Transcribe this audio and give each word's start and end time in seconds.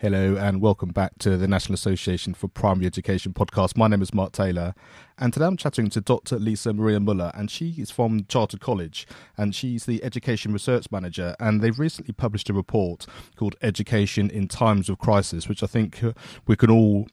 Hello 0.00 0.34
and 0.34 0.62
welcome 0.62 0.88
back 0.88 1.18
to 1.18 1.36
the 1.36 1.46
National 1.46 1.74
Association 1.74 2.32
for 2.32 2.48
Primary 2.48 2.86
Education 2.86 3.34
podcast. 3.34 3.76
My 3.76 3.86
name 3.86 4.00
is 4.00 4.14
Mark 4.14 4.32
Taylor 4.32 4.74
and 5.18 5.30
today 5.30 5.44
I'm 5.44 5.58
chatting 5.58 5.90
to 5.90 6.00
Dr. 6.00 6.38
Lisa 6.38 6.72
Maria 6.72 6.98
Muller 6.98 7.30
and 7.34 7.50
she 7.50 7.74
is 7.76 7.90
from 7.90 8.24
Chartered 8.24 8.62
College 8.62 9.06
and 9.36 9.54
she's 9.54 9.84
the 9.84 10.02
Education 10.02 10.54
Research 10.54 10.90
Manager 10.90 11.36
and 11.38 11.60
they've 11.60 11.78
recently 11.78 12.14
published 12.14 12.48
a 12.48 12.54
report 12.54 13.04
called 13.36 13.56
Education 13.60 14.30
in 14.30 14.48
Times 14.48 14.88
of 14.88 14.96
Crisis 14.96 15.50
which 15.50 15.62
I 15.62 15.66
think 15.66 16.02
uh, 16.02 16.14
we 16.46 16.56
can 16.56 16.70
all 16.70 17.06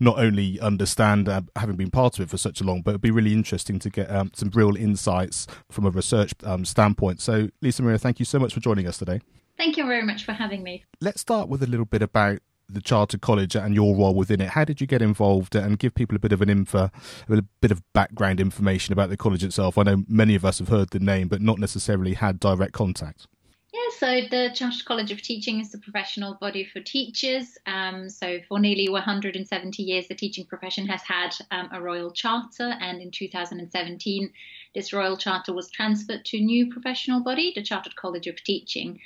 not 0.00 0.18
only 0.18 0.58
understand 0.58 1.28
uh, 1.28 1.42
having 1.54 1.76
been 1.76 1.92
part 1.92 2.18
of 2.18 2.24
it 2.24 2.28
for 2.28 2.38
such 2.38 2.60
a 2.60 2.64
long, 2.64 2.82
but 2.82 2.90
it'd 2.90 3.00
be 3.00 3.12
really 3.12 3.34
interesting 3.34 3.78
to 3.78 3.88
get 3.88 4.10
um, 4.10 4.32
some 4.34 4.50
real 4.52 4.76
insights 4.76 5.46
from 5.70 5.86
a 5.86 5.90
research 5.90 6.32
um, 6.42 6.64
standpoint. 6.64 7.20
So, 7.20 7.50
Lisa 7.60 7.84
Maria, 7.84 7.98
thank 7.98 8.18
you 8.18 8.24
so 8.24 8.40
much 8.40 8.52
for 8.52 8.58
joining 8.58 8.88
us 8.88 8.98
today. 8.98 9.20
Thank 9.56 9.76
you 9.76 9.86
very 9.86 10.02
much 10.02 10.24
for 10.24 10.32
having 10.32 10.62
me. 10.62 10.84
Let's 11.00 11.20
start 11.20 11.48
with 11.48 11.62
a 11.62 11.66
little 11.66 11.86
bit 11.86 12.02
about 12.02 12.40
the 12.68 12.80
Chartered 12.80 13.20
College 13.20 13.54
and 13.54 13.74
your 13.74 13.94
role 13.94 14.14
within 14.14 14.40
it. 14.40 14.50
How 14.50 14.64
did 14.64 14.80
you 14.80 14.86
get 14.86 15.02
involved 15.02 15.54
and 15.54 15.78
give 15.78 15.94
people 15.94 16.16
a 16.16 16.18
bit 16.18 16.32
of 16.32 16.40
an 16.40 16.48
info, 16.48 16.90
a 17.28 17.42
bit 17.60 17.70
of 17.70 17.82
background 17.92 18.40
information 18.40 18.92
about 18.92 19.10
the 19.10 19.16
college 19.16 19.44
itself? 19.44 19.76
I 19.78 19.82
know 19.82 20.04
many 20.08 20.34
of 20.34 20.44
us 20.44 20.58
have 20.58 20.68
heard 20.68 20.90
the 20.90 20.98
name, 20.98 21.28
but 21.28 21.40
not 21.40 21.58
necessarily 21.58 22.14
had 22.14 22.40
direct 22.40 22.72
contact. 22.72 23.26
Yeah, 23.72 23.80
so 23.98 24.20
the 24.28 24.50
Chartered 24.54 24.84
College 24.84 25.12
of 25.12 25.22
Teaching 25.22 25.58
is 25.58 25.70
the 25.70 25.78
professional 25.78 26.34
body 26.34 26.64
for 26.64 26.80
teachers. 26.80 27.56
Um, 27.66 28.10
so 28.10 28.38
for 28.46 28.58
nearly 28.58 28.88
170 28.88 29.82
years, 29.82 30.08
the 30.08 30.14
teaching 30.14 30.44
profession 30.44 30.86
has 30.88 31.02
had 31.02 31.34
um, 31.50 31.70
a 31.72 31.80
royal 31.80 32.10
charter, 32.10 32.74
and 32.80 33.00
in 33.00 33.10
2017, 33.10 34.30
this 34.74 34.92
royal 34.92 35.16
charter 35.16 35.54
was 35.54 35.70
transferred 35.70 36.24
to 36.26 36.36
a 36.36 36.40
new 36.40 36.70
professional 36.70 37.20
body, 37.20 37.52
the 37.54 37.62
Chartered 37.62 37.96
College 37.96 38.26
of 38.26 38.42
Teaching. 38.44 39.00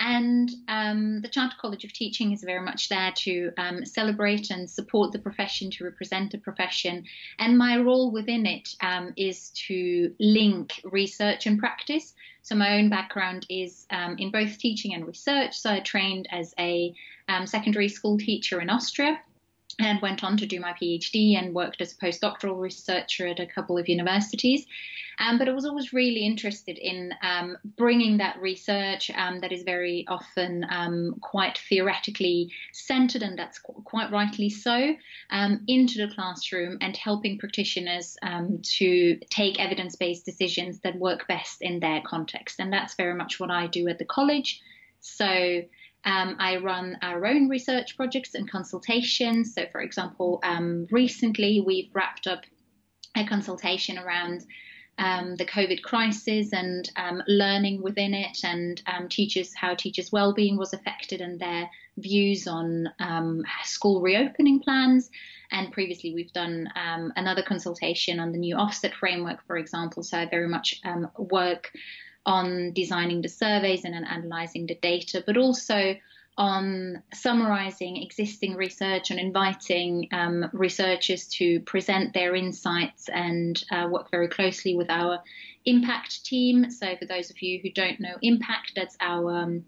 And 0.00 0.50
um, 0.66 1.20
the 1.20 1.28
Charter 1.28 1.56
College 1.60 1.84
of 1.84 1.92
Teaching 1.92 2.32
is 2.32 2.42
very 2.42 2.64
much 2.64 2.88
there 2.88 3.12
to 3.16 3.52
um, 3.58 3.84
celebrate 3.84 4.50
and 4.50 4.68
support 4.68 5.12
the 5.12 5.18
profession, 5.18 5.70
to 5.72 5.84
represent 5.84 6.32
the 6.32 6.38
profession. 6.38 7.04
And 7.38 7.58
my 7.58 7.76
role 7.76 8.10
within 8.10 8.46
it 8.46 8.74
um, 8.80 9.12
is 9.18 9.50
to 9.66 10.14
link 10.18 10.80
research 10.84 11.46
and 11.46 11.58
practice. 11.58 12.14
So 12.42 12.54
my 12.54 12.78
own 12.78 12.88
background 12.88 13.44
is 13.50 13.86
um, 13.90 14.16
in 14.18 14.30
both 14.30 14.56
teaching 14.58 14.94
and 14.94 15.06
research. 15.06 15.58
So 15.58 15.70
I 15.70 15.80
trained 15.80 16.28
as 16.32 16.54
a 16.58 16.94
um, 17.28 17.46
secondary 17.46 17.90
school 17.90 18.16
teacher 18.16 18.58
in 18.62 18.70
Austria 18.70 19.20
and 19.80 20.00
went 20.00 20.22
on 20.22 20.36
to 20.36 20.46
do 20.46 20.60
my 20.60 20.72
PhD 20.72 21.36
and 21.38 21.54
worked 21.54 21.80
as 21.80 21.92
a 21.92 21.96
postdoctoral 21.96 22.58
researcher 22.58 23.26
at 23.26 23.40
a 23.40 23.46
couple 23.46 23.78
of 23.78 23.88
universities. 23.88 24.66
Um, 25.18 25.36
but 25.36 25.48
I 25.48 25.52
was 25.52 25.66
always 25.66 25.92
really 25.92 26.24
interested 26.24 26.78
in 26.78 27.12
um, 27.22 27.58
bringing 27.76 28.18
that 28.18 28.40
research 28.40 29.10
um, 29.10 29.40
that 29.40 29.52
is 29.52 29.62
very 29.64 30.06
often 30.08 30.64
um, 30.70 31.16
quite 31.20 31.58
theoretically 31.68 32.50
centered, 32.72 33.22
and 33.22 33.38
that's 33.38 33.58
qu- 33.58 33.82
quite 33.84 34.10
rightly 34.10 34.48
so, 34.48 34.94
um, 35.30 35.62
into 35.66 36.06
the 36.06 36.14
classroom 36.14 36.78
and 36.80 36.96
helping 36.96 37.38
practitioners 37.38 38.16
um, 38.22 38.60
to 38.62 39.18
take 39.28 39.60
evidence 39.60 39.94
based 39.96 40.24
decisions 40.24 40.80
that 40.80 40.96
work 40.96 41.28
best 41.28 41.60
in 41.60 41.80
their 41.80 42.00
context. 42.00 42.58
And 42.58 42.72
that's 42.72 42.94
very 42.94 43.14
much 43.14 43.38
what 43.38 43.50
I 43.50 43.66
do 43.66 43.88
at 43.88 43.98
the 43.98 44.06
college. 44.06 44.60
So 45.00 45.62
um, 46.04 46.36
I 46.38 46.56
run 46.56 46.98
our 47.02 47.26
own 47.26 47.48
research 47.48 47.96
projects 47.96 48.34
and 48.34 48.50
consultations. 48.50 49.54
So, 49.54 49.66
for 49.70 49.80
example, 49.80 50.40
um, 50.42 50.86
recently 50.90 51.60
we've 51.60 51.90
wrapped 51.94 52.26
up 52.26 52.44
a 53.16 53.26
consultation 53.26 53.98
around 53.98 54.44
um, 54.98 55.36
the 55.36 55.46
COVID 55.46 55.82
crisis 55.82 56.52
and 56.52 56.90
um, 56.96 57.22
learning 57.26 57.82
within 57.82 58.12
it, 58.12 58.38
and 58.44 58.82
um, 58.86 59.08
teachers 59.08 59.54
how 59.54 59.74
teachers' 59.74 60.12
well-being 60.12 60.56
was 60.56 60.72
affected 60.72 61.20
and 61.20 61.40
their 61.40 61.70
views 61.96 62.46
on 62.46 62.88
um, 62.98 63.42
school 63.64 64.00
reopening 64.00 64.60
plans. 64.60 65.10
And 65.52 65.72
previously, 65.72 66.14
we've 66.14 66.32
done 66.32 66.68
another 66.76 67.42
consultation 67.42 68.20
on 68.20 68.30
the 68.30 68.38
new 68.38 68.56
Ofsted 68.56 68.94
framework, 68.94 69.44
for 69.46 69.56
example. 69.56 70.02
So 70.02 70.18
I 70.18 70.26
very 70.26 70.46
much 70.46 70.80
work 71.16 71.72
on 72.30 72.72
designing 72.72 73.20
the 73.20 73.28
surveys 73.28 73.84
and 73.84 73.94
analyzing 73.94 74.66
the 74.66 74.76
data, 74.76 75.22
but 75.26 75.36
also 75.36 75.96
on 76.38 77.02
summarizing 77.12 77.96
existing 78.02 78.54
research 78.54 79.10
and 79.10 79.18
inviting 79.18 80.08
um, 80.12 80.48
researchers 80.52 81.26
to 81.26 81.60
present 81.60 82.14
their 82.14 82.34
insights 82.34 83.08
and 83.08 83.62
uh, 83.70 83.88
work 83.90 84.10
very 84.10 84.28
closely 84.28 84.76
with 84.76 84.88
our 84.88 85.18
impact 85.66 86.24
team. 86.24 86.70
So, 86.70 86.96
for 86.96 87.04
those 87.04 87.30
of 87.30 87.42
you 87.42 87.60
who 87.60 87.70
don't 87.70 88.00
know 88.00 88.14
impact, 88.22 88.72
that's 88.76 88.96
our 89.00 89.36
um, 89.36 89.64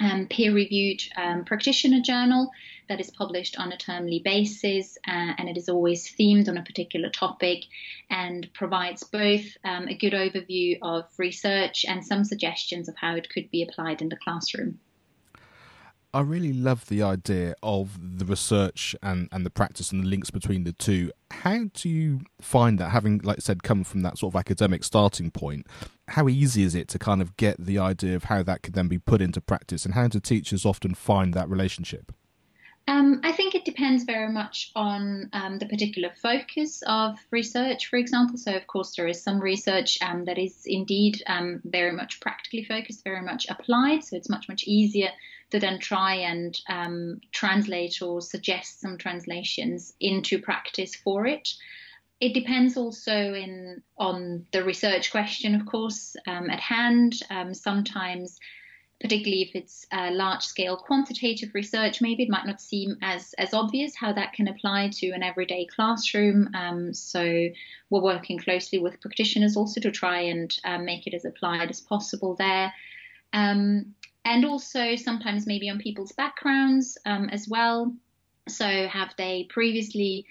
um, 0.00 0.26
peer 0.26 0.52
reviewed 0.54 1.02
um, 1.16 1.44
practitioner 1.44 2.00
journal 2.00 2.50
that 2.88 3.00
is 3.00 3.10
published 3.10 3.58
on 3.58 3.72
a 3.72 3.76
termly 3.76 4.22
basis 4.22 4.96
uh, 5.06 5.34
and 5.38 5.48
it 5.48 5.56
is 5.56 5.68
always 5.68 6.06
themed 6.14 6.48
on 6.48 6.56
a 6.56 6.62
particular 6.62 7.10
topic 7.10 7.64
and 8.10 8.48
provides 8.54 9.04
both 9.04 9.44
um, 9.64 9.88
a 9.88 9.96
good 9.96 10.12
overview 10.12 10.78
of 10.82 11.04
research 11.18 11.84
and 11.86 12.04
some 12.04 12.24
suggestions 12.24 12.88
of 12.88 12.96
how 12.96 13.14
it 13.14 13.28
could 13.28 13.50
be 13.50 13.62
applied 13.62 14.00
in 14.00 14.08
the 14.08 14.16
classroom. 14.16 14.78
I 16.14 16.20
really 16.22 16.54
love 16.54 16.86
the 16.86 17.02
idea 17.02 17.54
of 17.62 18.18
the 18.18 18.24
research 18.24 18.96
and, 19.02 19.28
and 19.30 19.44
the 19.44 19.50
practice 19.50 19.92
and 19.92 20.02
the 20.02 20.08
links 20.08 20.30
between 20.30 20.64
the 20.64 20.72
two. 20.72 21.12
How 21.30 21.64
do 21.74 21.88
you 21.90 22.20
find 22.40 22.78
that, 22.78 22.90
having, 22.90 23.18
like 23.18 23.38
I 23.38 23.40
said, 23.40 23.62
come 23.62 23.84
from 23.84 24.00
that 24.02 24.16
sort 24.16 24.32
of 24.34 24.38
academic 24.38 24.84
starting 24.84 25.30
point? 25.30 25.66
How 26.08 26.26
easy 26.28 26.62
is 26.62 26.74
it 26.74 26.88
to 26.88 26.98
kind 26.98 27.20
of 27.20 27.36
get 27.36 27.62
the 27.62 27.78
idea 27.78 28.16
of 28.16 28.24
how 28.24 28.42
that 28.42 28.62
could 28.62 28.72
then 28.72 28.88
be 28.88 28.98
put 28.98 29.20
into 29.20 29.42
practice, 29.42 29.84
and 29.84 29.92
how 29.92 30.08
do 30.08 30.18
teachers 30.18 30.64
often 30.64 30.94
find 30.94 31.34
that 31.34 31.50
relationship? 31.50 32.10
Um, 32.86 33.20
I 33.22 33.32
think 33.32 33.54
it 33.54 33.66
depends 33.66 34.04
very 34.04 34.32
much 34.32 34.72
on 34.74 35.28
um, 35.34 35.58
the 35.58 35.66
particular 35.66 36.10
focus 36.22 36.82
of 36.86 37.18
research, 37.30 37.88
for 37.88 37.98
example. 37.98 38.38
So, 38.38 38.56
of 38.56 38.66
course, 38.66 38.96
there 38.96 39.06
is 39.06 39.22
some 39.22 39.40
research 39.40 39.98
um, 40.00 40.24
that 40.24 40.38
is 40.38 40.62
indeed 40.64 41.22
um, 41.26 41.60
very 41.64 41.92
much 41.92 42.18
practically 42.20 42.64
focused, 42.64 43.04
very 43.04 43.20
much 43.20 43.46
applied. 43.50 44.04
So, 44.04 44.16
it's 44.16 44.30
much, 44.30 44.48
much 44.48 44.64
easier 44.64 45.10
to 45.50 45.58
then 45.58 45.78
try 45.78 46.14
and 46.14 46.58
um, 46.68 47.20
translate 47.32 48.02
or 48.02 48.20
suggest 48.20 48.80
some 48.80 48.98
translations 48.98 49.94
into 50.00 50.40
practice 50.40 50.94
for 50.94 51.26
it. 51.26 51.48
It 52.20 52.34
depends 52.34 52.76
also 52.76 53.12
in 53.12 53.82
on 53.96 54.46
the 54.52 54.64
research 54.64 55.10
question, 55.10 55.54
of 55.54 55.66
course, 55.66 56.16
um, 56.26 56.50
at 56.50 56.60
hand. 56.60 57.14
sometimes 57.52 58.38
particularly 59.00 59.42
if 59.42 59.54
it's 59.54 59.86
large 60.10 60.42
scale 60.42 60.76
quantitative 60.76 61.54
research, 61.54 62.00
maybe 62.00 62.24
it 62.24 62.28
might 62.28 62.46
not 62.46 62.60
seem 62.60 62.96
as, 63.02 63.32
as 63.38 63.54
obvious 63.54 63.94
how 63.94 64.12
that 64.12 64.32
can 64.32 64.48
apply 64.48 64.90
to 64.92 65.10
an 65.10 65.22
everyday 65.22 65.66
classroom. 65.66 66.50
Um, 66.54 66.92
so 66.92 67.48
we're 67.90 68.02
working 68.02 68.38
closely 68.38 68.78
with 68.78 69.00
practitioners 69.00 69.56
also 69.56 69.80
to 69.80 69.90
try 69.90 70.20
and 70.22 70.54
uh, 70.64 70.78
make 70.78 71.06
it 71.06 71.14
as 71.14 71.24
applied 71.24 71.70
as 71.70 71.80
possible 71.80 72.34
there. 72.34 72.72
Um, 73.32 73.94
and 74.24 74.44
also 74.44 74.96
sometimes 74.96 75.46
maybe 75.46 75.70
on 75.70 75.78
people's 75.78 76.12
backgrounds 76.12 76.98
um, 77.06 77.28
as 77.30 77.48
well. 77.48 77.94
So 78.48 78.88
have 78.88 79.14
they 79.16 79.46
previously 79.50 80.26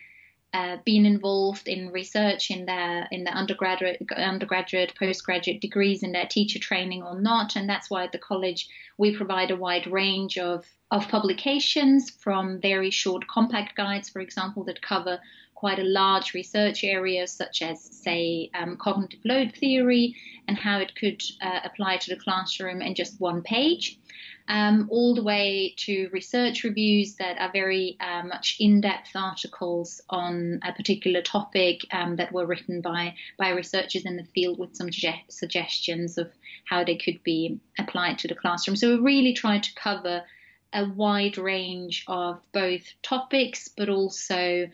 uh, 0.53 0.77
been 0.85 1.05
involved 1.05 1.67
in 1.67 1.91
research 1.91 2.49
in 2.49 2.65
their 2.65 3.07
in 3.11 3.25
their 3.25 3.33
undergraduate 3.33 4.01
undergraduate 4.15 4.93
postgraduate 4.97 5.59
degrees 5.59 6.03
in 6.03 6.13
their 6.13 6.25
teacher 6.25 6.57
training 6.57 7.03
or 7.03 7.19
not 7.19 7.55
and 7.55 7.69
that's 7.69 7.89
why 7.89 8.05
at 8.05 8.11
the 8.13 8.17
college 8.17 8.69
we 8.97 9.15
provide 9.15 9.51
a 9.51 9.55
wide 9.57 9.85
range 9.87 10.37
of 10.37 10.65
of 10.89 11.07
publications 11.09 12.09
from 12.09 12.61
very 12.61 12.89
short 12.89 13.27
compact 13.27 13.75
guides 13.75 14.09
for 14.09 14.21
example 14.21 14.63
that 14.63 14.81
cover 14.81 15.19
quite 15.57 15.79
a 15.79 15.83
large 15.83 16.35
research 16.35 16.83
area 16.83 17.25
such 17.25 17.63
as 17.63 17.81
say 17.81 18.51
um, 18.53 18.77
cognitive 18.77 19.19
load 19.25 19.51
theory 19.59 20.15
and 20.47 20.55
how 20.55 20.77
it 20.79 20.93
could 20.95 21.19
uh, 21.41 21.61
apply 21.63 21.97
to 21.97 22.13
the 22.13 22.21
classroom 22.21 22.79
in 22.79 22.93
just 22.93 23.19
one 23.19 23.41
page 23.41 23.97
um, 24.47 24.87
all 24.91 25.15
the 25.15 25.23
way 25.23 25.73
to 25.77 26.09
research 26.13 26.63
reviews 26.63 27.15
that 27.15 27.39
are 27.39 27.51
very 27.51 27.97
uh, 27.99 28.21
much 28.23 28.57
in-depth 28.59 29.15
articles 29.15 29.99
on 30.09 30.59
a 30.63 30.71
particular 30.73 31.23
topic 31.23 31.81
um, 31.91 32.15
that 32.17 32.31
were 32.31 32.45
written 32.45 32.79
by 32.81 33.15
by 33.39 33.49
researchers 33.49 34.05
in 34.05 34.15
the 34.15 34.27
field 34.35 34.59
with 34.59 34.75
some 34.75 34.89
suggestions 35.27 36.19
of 36.19 36.31
how 36.65 36.83
they 36.83 36.97
could 36.97 37.21
be 37.23 37.59
applied 37.79 38.19
to 38.19 38.27
the 38.27 38.35
classroom. 38.35 38.75
So 38.75 38.95
we 38.95 39.01
really 39.01 39.33
try 39.33 39.57
to 39.57 39.73
cover 39.73 40.23
a 40.71 40.85
wide 40.85 41.37
range 41.37 42.03
of 42.07 42.39
both 42.51 42.83
topics, 43.01 43.69
but 43.69 43.89
also 43.89 44.67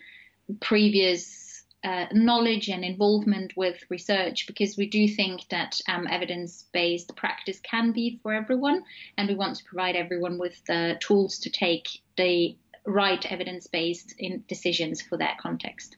previous 0.59 1.63
uh, 1.83 2.05
knowledge 2.13 2.69
and 2.69 2.85
involvement 2.85 3.53
with 3.57 3.77
research 3.89 4.47
because 4.47 4.77
we 4.77 4.87
do 4.87 5.07
think 5.07 5.47
that 5.49 5.79
um, 5.89 6.07
evidence 6.09 6.65
based 6.71 7.13
practice 7.15 7.59
can 7.59 7.91
be 7.91 8.19
for 8.23 8.33
everyone, 8.33 8.83
and 9.17 9.27
we 9.27 9.35
want 9.35 9.57
to 9.57 9.63
provide 9.65 9.95
everyone 9.95 10.37
with 10.37 10.63
the 10.65 10.97
tools 11.01 11.39
to 11.39 11.49
take 11.49 11.89
the 12.15 12.55
right 12.85 13.29
evidence 13.31 13.67
based 13.67 14.13
decisions 14.47 15.01
for 15.01 15.17
their 15.17 15.35
context. 15.41 15.97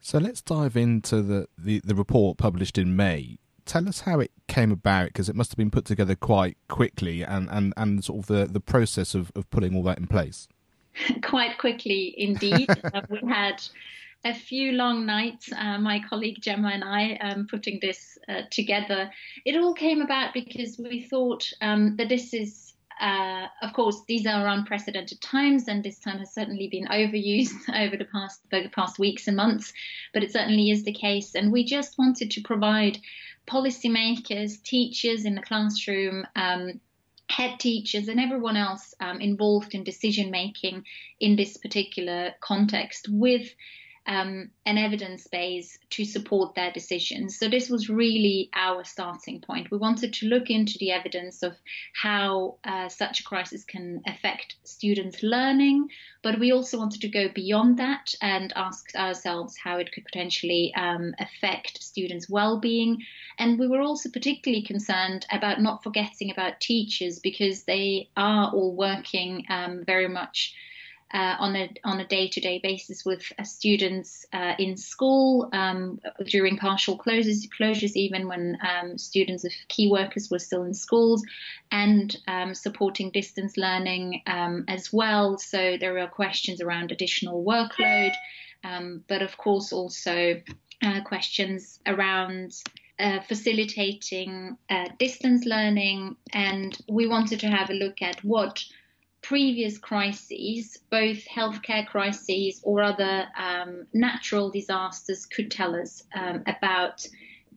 So 0.00 0.18
let's 0.18 0.40
dive 0.40 0.76
into 0.76 1.22
the, 1.22 1.48
the, 1.58 1.80
the 1.84 1.94
report 1.94 2.38
published 2.38 2.78
in 2.78 2.94
May. 2.94 3.38
Tell 3.64 3.88
us 3.88 4.02
how 4.02 4.20
it 4.20 4.30
came 4.46 4.70
about 4.70 5.06
because 5.08 5.28
it 5.28 5.34
must 5.34 5.50
have 5.50 5.56
been 5.56 5.72
put 5.72 5.84
together 5.84 6.14
quite 6.14 6.56
quickly 6.68 7.22
and, 7.22 7.48
and, 7.50 7.74
and 7.76 8.04
sort 8.04 8.20
of 8.20 8.26
the, 8.26 8.44
the 8.46 8.60
process 8.60 9.14
of, 9.16 9.32
of 9.34 9.50
putting 9.50 9.74
all 9.74 9.82
that 9.82 9.98
in 9.98 10.06
place. 10.06 10.46
quite 11.22 11.58
quickly 11.58 12.14
indeed. 12.16 12.68
uh, 12.94 13.02
we 13.08 13.20
had 13.28 13.62
a 14.24 14.34
few 14.34 14.72
long 14.72 15.06
nights, 15.06 15.50
uh, 15.56 15.78
my 15.78 16.00
colleague 16.08 16.40
Gemma 16.40 16.68
and 16.68 16.84
I, 16.84 17.14
um, 17.16 17.46
putting 17.48 17.78
this 17.80 18.18
uh, 18.28 18.42
together. 18.50 19.10
It 19.44 19.56
all 19.56 19.74
came 19.74 20.00
about 20.00 20.34
because 20.34 20.78
we 20.78 21.02
thought 21.02 21.48
um, 21.60 21.96
that 21.96 22.08
this 22.08 22.34
is, 22.34 22.74
uh, 23.00 23.46
of 23.62 23.72
course, 23.72 24.02
these 24.08 24.26
are 24.26 24.48
unprecedented 24.48 25.20
times, 25.20 25.68
and 25.68 25.84
this 25.84 26.00
time 26.00 26.18
has 26.18 26.34
certainly 26.34 26.68
been 26.68 26.86
overused 26.86 27.68
over 27.86 27.96
the 27.96 28.06
past 28.06 28.40
the 28.50 28.68
past 28.74 28.98
weeks 28.98 29.28
and 29.28 29.36
months. 29.36 29.72
But 30.12 30.24
it 30.24 30.32
certainly 30.32 30.70
is 30.70 30.82
the 30.82 30.92
case, 30.92 31.34
and 31.34 31.52
we 31.52 31.64
just 31.64 31.98
wanted 31.98 32.30
to 32.32 32.40
provide 32.40 32.98
policymakers, 33.46 34.60
teachers 34.62 35.24
in 35.24 35.36
the 35.36 35.42
classroom. 35.42 36.26
Um, 36.34 36.80
head 37.28 37.58
teachers 37.58 38.08
and 38.08 38.20
everyone 38.20 38.56
else 38.56 38.94
um, 39.00 39.20
involved 39.20 39.74
in 39.74 39.84
decision 39.84 40.30
making 40.30 40.84
in 41.20 41.36
this 41.36 41.56
particular 41.56 42.32
context 42.40 43.08
with 43.10 43.54
um, 44.06 44.50
an 44.64 44.78
evidence 44.78 45.26
base 45.26 45.78
to 45.90 46.04
support 46.04 46.54
their 46.54 46.70
decisions. 46.72 47.38
So, 47.38 47.48
this 47.48 47.68
was 47.68 47.88
really 47.88 48.50
our 48.54 48.84
starting 48.84 49.40
point. 49.40 49.70
We 49.70 49.78
wanted 49.78 50.12
to 50.14 50.26
look 50.26 50.50
into 50.50 50.78
the 50.78 50.92
evidence 50.92 51.42
of 51.42 51.56
how 52.00 52.56
uh, 52.64 52.88
such 52.88 53.20
a 53.20 53.24
crisis 53.24 53.64
can 53.64 54.02
affect 54.06 54.56
students' 54.64 55.22
learning, 55.22 55.88
but 56.22 56.38
we 56.38 56.52
also 56.52 56.78
wanted 56.78 57.00
to 57.02 57.08
go 57.08 57.28
beyond 57.28 57.78
that 57.78 58.14
and 58.20 58.52
ask 58.56 58.94
ourselves 58.94 59.56
how 59.56 59.78
it 59.78 59.92
could 59.92 60.04
potentially 60.04 60.72
um, 60.76 61.14
affect 61.18 61.82
students' 61.82 62.28
well 62.28 62.58
being. 62.58 63.02
And 63.38 63.58
we 63.58 63.68
were 63.68 63.80
also 63.80 64.10
particularly 64.10 64.64
concerned 64.64 65.26
about 65.30 65.60
not 65.60 65.82
forgetting 65.82 66.30
about 66.30 66.60
teachers 66.60 67.18
because 67.18 67.64
they 67.64 68.08
are 68.16 68.50
all 68.52 68.74
working 68.74 69.44
um, 69.48 69.84
very 69.84 70.08
much 70.08 70.54
uh, 71.14 71.36
on 71.38 71.54
a 71.54 71.70
on 71.84 72.00
a 72.00 72.06
day 72.06 72.28
to 72.28 72.40
day 72.40 72.60
basis 72.62 73.04
with 73.04 73.22
uh, 73.38 73.44
students 73.44 74.26
uh, 74.32 74.54
in 74.58 74.76
school 74.76 75.48
um, 75.52 76.00
during 76.26 76.56
partial 76.56 76.98
closures, 76.98 77.48
closures 77.58 77.92
even 77.94 78.26
when 78.26 78.58
um, 78.60 78.98
students 78.98 79.44
of 79.44 79.52
key 79.68 79.88
workers 79.90 80.30
were 80.30 80.38
still 80.38 80.64
in 80.64 80.74
schools, 80.74 81.22
and 81.70 82.16
um, 82.26 82.54
supporting 82.54 83.10
distance 83.10 83.56
learning 83.56 84.22
um, 84.26 84.64
as 84.68 84.92
well. 84.92 85.38
So 85.38 85.76
there 85.78 85.98
are 85.98 86.08
questions 86.08 86.60
around 86.60 86.90
additional 86.90 87.44
workload, 87.44 88.12
um, 88.64 89.04
but 89.06 89.22
of 89.22 89.36
course 89.36 89.72
also 89.72 90.40
uh, 90.82 91.00
questions 91.02 91.80
around. 91.86 92.52
Uh, 92.98 93.20
facilitating 93.20 94.56
uh, 94.70 94.88
distance 94.98 95.44
learning, 95.44 96.16
and 96.32 96.78
we 96.88 97.06
wanted 97.06 97.38
to 97.38 97.46
have 97.46 97.68
a 97.68 97.74
look 97.74 98.00
at 98.00 98.24
what 98.24 98.64
previous 99.28 99.76
crises, 99.76 100.78
both 100.88 101.24
healthcare 101.26 101.84
crises 101.86 102.60
or 102.62 102.80
other 102.82 103.26
um, 103.36 103.84
natural 103.92 104.50
disasters, 104.50 105.26
could 105.26 105.50
tell 105.50 105.74
us 105.74 106.04
um, 106.14 106.44
about 106.46 107.04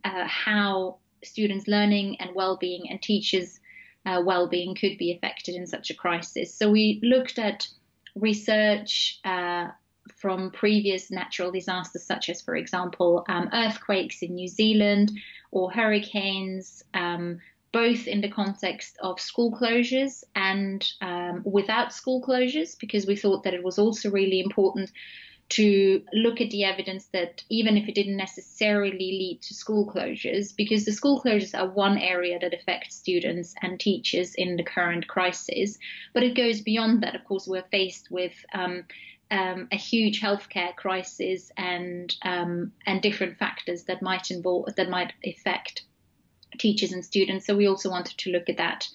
uh, 0.03 0.25
how 0.25 0.97
students' 1.23 1.67
learning 1.67 2.15
and 2.19 2.33
well-being 2.33 2.89
and 2.89 2.99
teachers' 3.01 3.59
uh, 4.07 4.21
well-being 4.25 4.73
could 4.73 4.97
be 4.97 5.11
affected 5.11 5.53
in 5.53 5.67
such 5.67 5.91
a 5.91 5.93
crisis. 5.93 6.55
So 6.55 6.71
we 6.71 6.99
looked 7.03 7.37
at 7.37 7.67
research 8.15 9.19
uh, 9.23 9.67
from 10.15 10.49
previous 10.49 11.11
natural 11.11 11.51
disasters, 11.51 12.03
such 12.03 12.29
as, 12.29 12.41
for 12.41 12.55
example, 12.55 13.23
um, 13.29 13.47
earthquakes 13.53 14.23
in 14.23 14.33
New 14.33 14.47
Zealand 14.47 15.11
or 15.51 15.71
hurricanes, 15.71 16.83
um, 16.95 17.39
both 17.71 18.07
in 18.07 18.21
the 18.21 18.29
context 18.29 18.97
of 19.01 19.19
school 19.19 19.51
closures 19.51 20.23
and 20.35 20.91
um, 21.01 21.41
without 21.45 21.93
school 21.93 22.21
closures, 22.21 22.77
because 22.79 23.05
we 23.05 23.15
thought 23.15 23.43
that 23.43 23.53
it 23.53 23.63
was 23.63 23.77
also 23.77 24.09
really 24.09 24.39
important 24.39 24.91
to 25.49 26.03
look 26.13 26.41
at 26.41 26.51
the 26.51 26.63
evidence 26.63 27.07
that 27.11 27.43
even 27.49 27.75
if 27.75 27.87
it 27.87 27.95
didn't 27.95 28.17
necessarily 28.17 28.91
lead 28.91 29.39
to 29.41 29.53
school 29.53 29.91
closures, 29.91 30.55
because 30.55 30.85
the 30.85 30.91
school 30.91 31.21
closures 31.21 31.57
are 31.57 31.67
one 31.67 31.97
area 31.97 32.37
that 32.39 32.53
affects 32.53 32.95
students 32.95 33.55
and 33.61 33.79
teachers 33.79 34.35
in 34.35 34.55
the 34.57 34.63
current 34.63 35.07
crisis, 35.07 35.77
but 36.13 36.23
it 36.23 36.35
goes 36.35 36.61
beyond 36.61 37.01
that. 37.01 37.15
Of 37.15 37.25
course, 37.25 37.47
we're 37.47 37.63
faced 37.71 38.11
with 38.11 38.33
um, 38.53 38.83
um, 39.31 39.67
a 39.71 39.75
huge 39.75 40.21
healthcare 40.21 40.75
crisis 40.75 41.51
and 41.57 42.15
um, 42.23 42.71
and 42.85 43.01
different 43.01 43.37
factors 43.37 43.83
that 43.85 44.01
might 44.01 44.31
involve 44.31 44.75
that 44.75 44.89
might 44.89 45.13
affect 45.25 45.83
teachers 46.57 46.91
and 46.91 47.03
students. 47.03 47.45
So 47.45 47.55
we 47.55 47.67
also 47.67 47.89
wanted 47.89 48.17
to 48.17 48.31
look 48.31 48.49
at 48.49 48.57
that. 48.57 48.87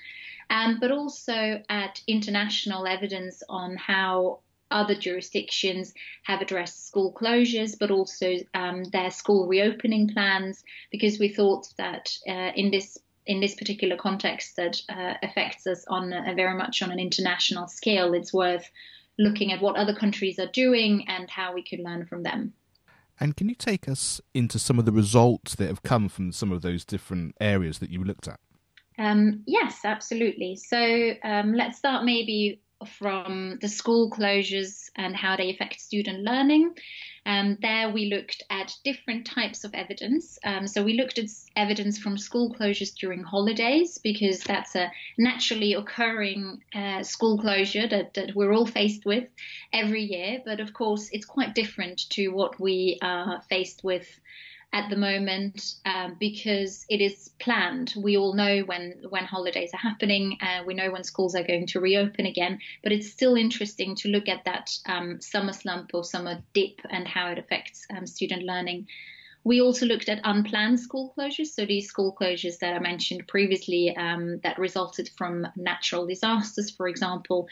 Um, 0.51 0.79
but 0.81 0.91
also 0.91 1.63
at 1.69 2.03
international 2.07 2.87
evidence 2.87 3.43
on 3.49 3.77
how 3.77 4.41
other 4.71 4.95
jurisdictions 4.95 5.95
have 6.25 6.41
addressed 6.41 6.87
school 6.87 7.13
closures, 7.13 7.79
but 7.79 7.91
also 7.91 8.35
um, 8.55 8.85
their 8.85 9.11
school 9.11 9.47
reopening 9.47 10.09
plans, 10.09 10.63
because 10.91 11.19
we 11.19 11.29
thought 11.29 11.67
that 11.79 12.17
uh, 12.29 12.51
in 12.55 12.71
this 12.71 12.99
in 13.27 13.41
this 13.41 13.55
particular 13.55 13.97
context 13.97 14.57
that 14.57 14.83
uh, 14.91 15.15
affects 15.23 15.67
us 15.67 15.87
on 15.89 16.13
a, 16.13 16.35
very 16.35 16.55
much 16.55 16.83
on 16.83 16.91
an 16.91 16.99
international 16.99 17.67
scale, 17.69 18.13
it's 18.13 18.35
worth 18.35 18.69
looking 19.19 19.51
at 19.51 19.63
what 19.63 19.77
other 19.77 19.95
countries 19.95 20.39
are 20.39 20.51
doing 20.53 21.07
and 21.09 21.31
how 21.31 21.55
we 21.55 21.65
could 21.65 21.81
learn 21.81 22.05
from 22.05 22.23
them. 22.23 22.53
And 23.21 23.37
can 23.37 23.49
you 23.49 23.55
take 23.55 23.89
us 23.89 24.21
into 24.33 24.59
some 24.59 24.79
of 24.79 24.85
the 24.85 24.93
results 24.93 25.55
that 25.57 25.69
have 25.69 25.83
come 25.83 26.09
from 26.09 26.33
some 26.33 26.51
of 26.51 26.63
those 26.63 26.85
different 26.85 27.37
areas 27.41 27.79
that 27.79 27.91
you 27.91 28.03
looked 28.03 28.27
at? 28.27 28.41
Um, 28.99 29.43
yes, 29.47 29.81
absolutely. 29.85 30.57
So 30.57 31.13
um, 31.25 31.53
let's 31.53 31.79
start 31.79 32.05
maybe 32.05 32.61
from 32.85 33.59
the 33.61 33.69
school 33.69 34.11
closures 34.11 34.91
and 34.97 35.17
how 35.17 35.37
they 35.37 35.51
affect 35.51 35.81
student 35.81 36.23
learning. 36.23 36.75
Um, 37.27 37.57
there 37.63 37.89
we 37.91 38.07
looked 38.07 38.43
at 38.51 38.77
different 38.85 39.27
types 39.27 39.65
of 39.65 39.73
evidence. 39.75 40.39
Um, 40.45 40.67
so 40.67 40.83
we 40.83 40.95
looked 40.95 41.19
at 41.19 41.31
evidence 41.57 41.99
from 41.99 42.19
school 42.19 42.55
closures 42.55 42.95
during 42.95 43.23
holidays 43.23 43.99
because 44.03 44.41
that's 44.41 44.75
a 44.75 44.93
naturally 45.17 45.73
occurring 45.73 46.63
uh, 46.75 47.03
school 47.03 47.39
closure 47.39 47.89
that, 47.89 48.15
that, 48.15 48.35
we're 48.35 48.53
all 48.53 48.67
faced 48.67 49.07
with 49.07 49.25
every 49.73 50.03
year. 50.03 50.43
But 50.45 50.61
of 50.61 50.75
course, 50.75 51.09
it's 51.13 51.25
quite 51.25 51.55
different 51.55 52.11
to 52.11 52.29
what 52.29 52.61
we 52.61 52.99
are 53.01 53.43
faced 53.49 53.83
with 53.83 54.07
at 54.75 54.91
the 54.91 54.97
moment 54.97 55.77
um, 55.87 56.17
because 56.19 56.85
it 56.91 57.01
is 57.01 57.31
planned. 57.39 57.95
We 57.97 58.17
all 58.17 58.35
know 58.35 58.63
when 58.63 59.05
when 59.09 59.25
holidays 59.25 59.71
are 59.73 59.79
happening. 59.79 60.37
Uh, 60.43 60.65
we 60.67 60.75
know 60.75 60.91
when 60.91 61.05
schools 61.05 61.37
are 61.37 61.45
going 61.45 61.69
to 61.69 61.81
reopen 61.81 62.27
again. 62.27 62.59
But 62.83 62.91
it's 62.91 63.11
still 63.11 63.37
interesting 63.37 63.95
to 63.97 64.09
look 64.09 64.29
at 64.29 64.45
that 64.45 64.77
um, 64.87 65.21
summer 65.21 65.53
slump 65.53 65.93
or 65.95 66.03
summer 66.03 66.43
dip 66.55 66.81
and 66.91 67.07
how 67.07 67.29
it 67.31 67.39
affects 67.39 67.87
um, 67.97 68.05
student 68.05 68.43
learning. 68.43 68.89
We 69.45 69.61
also 69.61 69.87
looked 69.87 70.09
at 70.09 70.21
unplanned 70.25 70.81
school 70.81 71.15
closures, 71.17 71.49
so 71.55 71.65
these 71.67 71.87
school 71.87 72.17
closures 72.21 72.59
that 72.59 72.75
I 72.75 72.81
mentioned 72.81 73.29
previously 73.29 73.95
um, 73.97 74.41
that 74.43 74.59
resulted 74.59 75.11
from 75.17 75.47
natural 75.55 76.07
disasters, 76.07 76.71
for 76.71 76.89
example, 76.89 77.47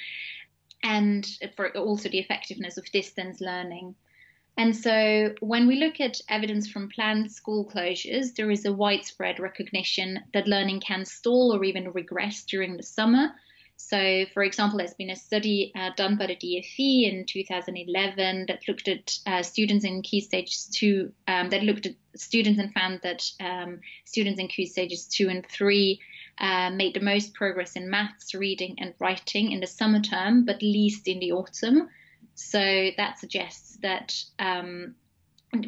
and 0.83 1.25
for 1.55 1.71
also 1.77 2.09
the 2.09 2.19
effectiveness 2.19 2.79
of 2.79 2.91
distance 2.91 3.41
learning. 3.41 3.95
And 4.57 4.77
so, 4.77 5.35
when 5.41 5.67
we 5.67 5.77
look 5.77 5.99
at 6.01 6.21
evidence 6.29 6.69
from 6.69 6.91
planned 6.91 7.33
school 7.33 7.65
closures, 7.65 8.35
there 8.35 8.51
is 8.51 8.67
a 8.67 8.73
widespread 8.73 9.41
recognition 9.41 10.21
that 10.35 10.47
learning 10.47 10.81
can 10.81 11.07
stall 11.07 11.55
or 11.55 11.65
even 11.65 11.93
regress 11.93 12.45
during 12.45 12.77
the 12.77 12.83
summer. 12.83 13.33
So, 13.77 14.27
for 14.33 14.45
example, 14.45 14.79
there's 14.79 14.95
been 14.95 15.11
a 15.11 15.17
study 15.17 15.73
uh, 15.75 15.91
done 15.97 16.17
by 16.17 16.27
the 16.27 16.37
DFE 16.37 17.11
in 17.11 17.25
2011 17.27 18.47
that 18.47 18.69
looked 18.69 18.89
at 18.89 19.19
uh, 19.27 19.43
students 19.43 19.85
in 19.85 20.03
key 20.03 20.21
stages 20.21 20.67
two, 20.73 21.13
um, 21.27 21.51
that 21.51 21.65
looked 21.65 21.87
at 21.87 21.95
students 22.15 22.61
and 22.61 22.73
found 22.73 23.01
that 23.03 23.29
um, 23.41 23.81
students 24.05 24.39
in 24.39 24.49
key 24.49 24.67
stages 24.67 25.07
two 25.07 25.29
and 25.29 25.47
three 25.47 26.01
uh, 26.39 26.71
made 26.71 26.95
the 26.95 27.01
most 27.01 27.35
progress 27.35 27.75
in 27.75 27.91
maths, 27.91 28.35
reading, 28.35 28.77
and 28.79 28.95
writing 29.01 29.51
in 29.51 29.61
the 29.61 29.67
summer 29.67 30.01
term, 30.01 30.45
but 30.45 30.63
least 30.63 31.09
in 31.09 31.19
the 31.19 31.33
autumn. 31.33 31.89
So 32.35 32.91
that 32.97 33.19
suggests 33.19 33.79
that 33.83 34.15
um, 34.39 34.95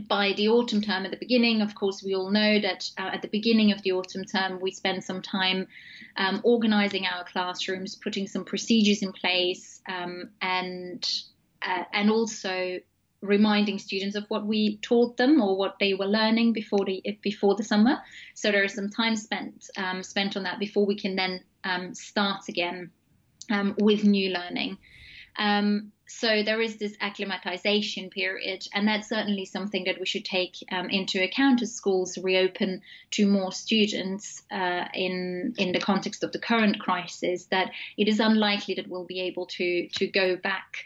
by 0.08 0.32
the 0.32 0.48
autumn 0.48 0.80
term 0.80 1.04
at 1.04 1.10
the 1.10 1.16
beginning, 1.18 1.60
of 1.60 1.74
course, 1.74 2.02
we 2.02 2.14
all 2.14 2.30
know 2.30 2.58
that 2.60 2.88
uh, 2.98 3.10
at 3.12 3.22
the 3.22 3.28
beginning 3.28 3.70
of 3.70 3.82
the 3.82 3.92
autumn 3.92 4.24
term, 4.24 4.60
we 4.60 4.70
spend 4.70 5.04
some 5.04 5.20
time 5.20 5.66
um, 6.16 6.40
organizing 6.42 7.06
our 7.06 7.24
classrooms, 7.24 7.94
putting 7.94 8.26
some 8.26 8.44
procedures 8.44 9.02
in 9.02 9.12
place, 9.12 9.82
um, 9.88 10.30
and 10.40 11.06
uh, 11.60 11.84
and 11.92 12.10
also 12.10 12.80
reminding 13.20 13.78
students 13.78 14.16
of 14.16 14.24
what 14.28 14.46
we 14.46 14.76
taught 14.78 15.16
them 15.16 15.40
or 15.40 15.56
what 15.56 15.78
they 15.80 15.94
were 15.94 16.06
learning 16.06 16.52
before 16.52 16.84
the 16.84 17.02
before 17.22 17.54
the 17.54 17.64
summer. 17.64 17.98
So 18.34 18.50
there 18.50 18.64
is 18.64 18.74
some 18.74 18.88
time 18.88 19.16
spent 19.16 19.68
um, 19.76 20.02
spent 20.02 20.36
on 20.36 20.44
that 20.44 20.58
before 20.58 20.86
we 20.86 20.96
can 20.96 21.16
then 21.16 21.40
um, 21.62 21.94
start 21.94 22.48
again 22.48 22.90
um, 23.50 23.74
with 23.78 24.04
new 24.04 24.30
learning. 24.30 24.78
Um, 25.36 25.92
so 26.06 26.42
there 26.42 26.60
is 26.60 26.76
this 26.76 26.96
acclimatization 27.00 28.10
period, 28.10 28.66
and 28.74 28.86
that's 28.86 29.08
certainly 29.08 29.46
something 29.46 29.84
that 29.84 29.98
we 29.98 30.06
should 30.06 30.24
take 30.24 30.56
um, 30.70 30.90
into 30.90 31.22
account 31.22 31.62
as 31.62 31.72
schools 31.72 32.18
reopen 32.18 32.82
to 33.12 33.26
more 33.26 33.52
students 33.52 34.42
uh, 34.50 34.84
in 34.92 35.54
in 35.56 35.72
the 35.72 35.80
context 35.80 36.22
of 36.22 36.32
the 36.32 36.38
current 36.38 36.78
crisis. 36.78 37.46
That 37.46 37.70
it 37.96 38.08
is 38.08 38.20
unlikely 38.20 38.74
that 38.74 38.88
we'll 38.88 39.06
be 39.06 39.20
able 39.22 39.46
to 39.46 39.88
to 39.88 40.06
go 40.06 40.36
back 40.36 40.84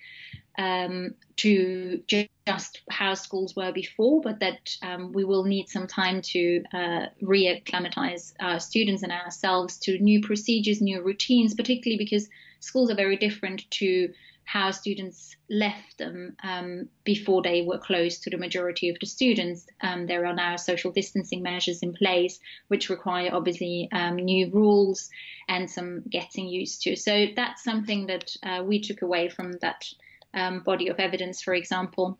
um, 0.56 1.14
to 1.36 2.02
just 2.08 2.80
how 2.90 3.14
schools 3.14 3.56
were 3.56 3.72
before, 3.72 4.20
but 4.20 4.40
that 4.40 4.76
um, 4.82 5.12
we 5.12 5.24
will 5.24 5.44
need 5.44 5.68
some 5.68 5.86
time 5.86 6.20
to 6.20 6.62
uh, 6.72 7.06
re-acclimatize 7.22 8.34
our 8.40 8.58
students 8.58 9.04
and 9.04 9.12
ourselves 9.12 9.78
to 9.78 9.98
new 9.98 10.20
procedures, 10.20 10.80
new 10.80 11.00
routines, 11.00 11.54
particularly 11.54 11.98
because 11.98 12.28
schools 12.58 12.90
are 12.90 12.96
very 12.96 13.16
different 13.16 13.70
to 13.70 14.12
how 14.48 14.70
students 14.70 15.36
left 15.50 15.98
them 15.98 16.34
um, 16.42 16.88
before 17.04 17.42
they 17.42 17.60
were 17.60 17.76
closed 17.76 18.22
to 18.22 18.30
the 18.30 18.38
majority 18.38 18.88
of 18.88 18.96
the 18.98 19.06
students. 19.06 19.66
Um, 19.82 20.06
there 20.06 20.24
are 20.24 20.34
now 20.34 20.56
social 20.56 20.90
distancing 20.90 21.42
measures 21.42 21.82
in 21.82 21.92
place, 21.92 22.40
which 22.68 22.88
require 22.88 23.28
obviously 23.30 23.90
um, 23.92 24.16
new 24.16 24.50
rules 24.50 25.10
and 25.50 25.70
some 25.70 26.02
getting 26.08 26.48
used 26.48 26.80
to. 26.84 26.96
So 26.96 27.26
that's 27.36 27.62
something 27.62 28.06
that 28.06 28.34
uh, 28.42 28.62
we 28.64 28.80
took 28.80 29.02
away 29.02 29.28
from 29.28 29.52
that 29.60 29.84
um, 30.32 30.60
body 30.60 30.88
of 30.88 30.98
evidence, 30.98 31.42
for 31.42 31.52
example. 31.52 32.18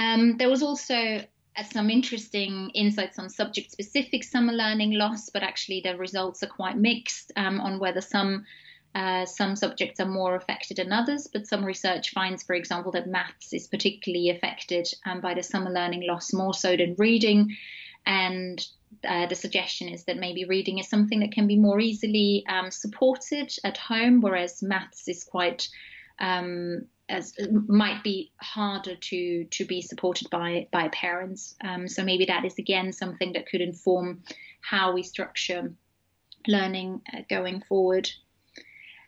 Um, 0.00 0.36
there 0.36 0.50
was 0.50 0.64
also 0.64 0.96
uh, 0.96 1.62
some 1.70 1.90
interesting 1.90 2.70
insights 2.74 3.20
on 3.20 3.30
subject 3.30 3.70
specific 3.70 4.24
summer 4.24 4.52
learning 4.52 4.94
loss, 4.94 5.30
but 5.30 5.44
actually 5.44 5.80
the 5.84 5.96
results 5.96 6.42
are 6.42 6.48
quite 6.48 6.76
mixed 6.76 7.30
um, 7.36 7.60
on 7.60 7.78
whether 7.78 8.00
some 8.00 8.44
uh, 8.94 9.26
some 9.26 9.56
subjects 9.56 9.98
are 9.98 10.06
more 10.06 10.36
affected 10.36 10.76
than 10.76 10.92
others, 10.92 11.28
but 11.32 11.46
some 11.46 11.64
research 11.64 12.10
finds, 12.10 12.42
for 12.42 12.54
example, 12.54 12.92
that 12.92 13.08
maths 13.08 13.52
is 13.52 13.66
particularly 13.66 14.30
affected 14.30 14.86
um, 15.04 15.20
by 15.20 15.34
the 15.34 15.42
summer 15.42 15.70
learning 15.70 16.06
loss 16.06 16.32
more 16.32 16.54
so 16.54 16.76
than 16.76 16.94
reading. 16.96 17.56
And 18.06 18.64
uh, 19.06 19.26
the 19.26 19.34
suggestion 19.34 19.88
is 19.88 20.04
that 20.04 20.18
maybe 20.18 20.44
reading 20.44 20.78
is 20.78 20.88
something 20.88 21.20
that 21.20 21.32
can 21.32 21.46
be 21.46 21.56
more 21.56 21.80
easily 21.80 22.44
um, 22.48 22.70
supported 22.70 23.52
at 23.64 23.76
home, 23.76 24.20
whereas 24.20 24.62
maths 24.62 25.08
is 25.08 25.24
quite 25.24 25.68
um, 26.20 26.86
as 27.08 27.34
might 27.66 28.02
be 28.02 28.32
harder 28.40 28.96
to 28.96 29.44
to 29.44 29.64
be 29.64 29.82
supported 29.82 30.30
by 30.30 30.68
by 30.70 30.88
parents. 30.88 31.54
Um, 31.62 31.88
so 31.88 32.02
maybe 32.02 32.26
that 32.26 32.44
is 32.44 32.58
again 32.58 32.92
something 32.92 33.32
that 33.32 33.46
could 33.46 33.60
inform 33.60 34.22
how 34.60 34.92
we 34.92 35.02
structure 35.02 35.74
learning 36.46 37.02
uh, 37.12 37.22
going 37.28 37.62
forward. 37.68 38.08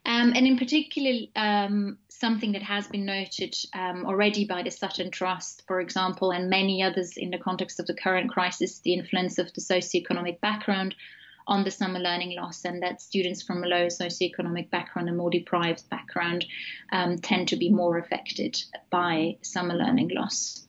Um, 0.06 0.32
and 0.36 0.46
in 0.46 0.56
particular, 0.56 1.26
um, 1.34 1.98
something 2.08 2.52
that 2.52 2.62
has 2.62 2.86
been 2.86 3.04
noted 3.04 3.56
um, 3.74 4.06
already 4.06 4.44
by 4.44 4.62
the 4.62 4.70
Sutton 4.70 5.10
Trust, 5.10 5.64
for 5.66 5.80
example, 5.80 6.30
and 6.30 6.48
many 6.48 6.80
others 6.80 7.16
in 7.16 7.30
the 7.30 7.38
context 7.38 7.80
of 7.80 7.86
the 7.86 7.94
current 7.94 8.30
crisis, 8.30 8.78
the 8.78 8.94
influence 8.94 9.38
of 9.38 9.52
the 9.52 9.60
socioeconomic 9.60 10.40
background 10.40 10.94
on 11.48 11.64
the 11.64 11.72
summer 11.72 11.98
learning 11.98 12.36
loss, 12.36 12.64
and 12.64 12.82
that 12.84 13.02
students 13.02 13.42
from 13.42 13.64
a 13.64 13.66
low 13.66 13.86
socioeconomic 13.86 14.70
background 14.70 15.08
and 15.08 15.18
more 15.18 15.30
deprived 15.30 15.88
background 15.90 16.44
um, 16.92 17.18
tend 17.18 17.48
to 17.48 17.56
be 17.56 17.68
more 17.68 17.98
affected 17.98 18.56
by 18.90 19.36
summer 19.42 19.74
learning 19.74 20.10
loss. 20.14 20.65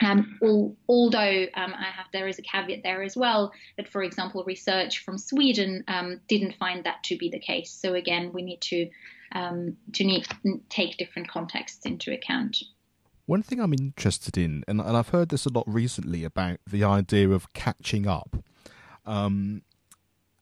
Um, 0.00 0.76
although 0.88 1.46
um, 1.54 1.72
have, 1.72 2.06
there 2.12 2.26
is 2.26 2.38
a 2.38 2.42
caveat 2.42 2.82
there 2.82 3.02
as 3.02 3.16
well 3.16 3.52
that, 3.76 3.88
for 3.88 4.02
example, 4.02 4.42
research 4.44 4.98
from 4.98 5.18
Sweden 5.18 5.84
um, 5.88 6.20
didn't 6.28 6.56
find 6.56 6.84
that 6.84 7.02
to 7.04 7.16
be 7.16 7.28
the 7.30 7.38
case. 7.38 7.70
So 7.70 7.94
again, 7.94 8.32
we 8.32 8.42
need 8.42 8.60
to 8.62 8.90
um, 9.32 9.76
to 9.94 10.04
need, 10.04 10.26
take 10.68 10.96
different 10.96 11.28
contexts 11.28 11.86
into 11.86 12.12
account. 12.12 12.62
One 13.26 13.42
thing 13.42 13.58
I'm 13.58 13.72
interested 13.72 14.36
in, 14.36 14.64
and, 14.68 14.80
and 14.80 14.96
I've 14.96 15.08
heard 15.08 15.30
this 15.30 15.46
a 15.46 15.48
lot 15.48 15.64
recently 15.66 16.24
about 16.24 16.58
the 16.66 16.84
idea 16.84 17.30
of 17.30 17.52
catching 17.52 18.06
up. 18.06 18.36
Um, 19.06 19.62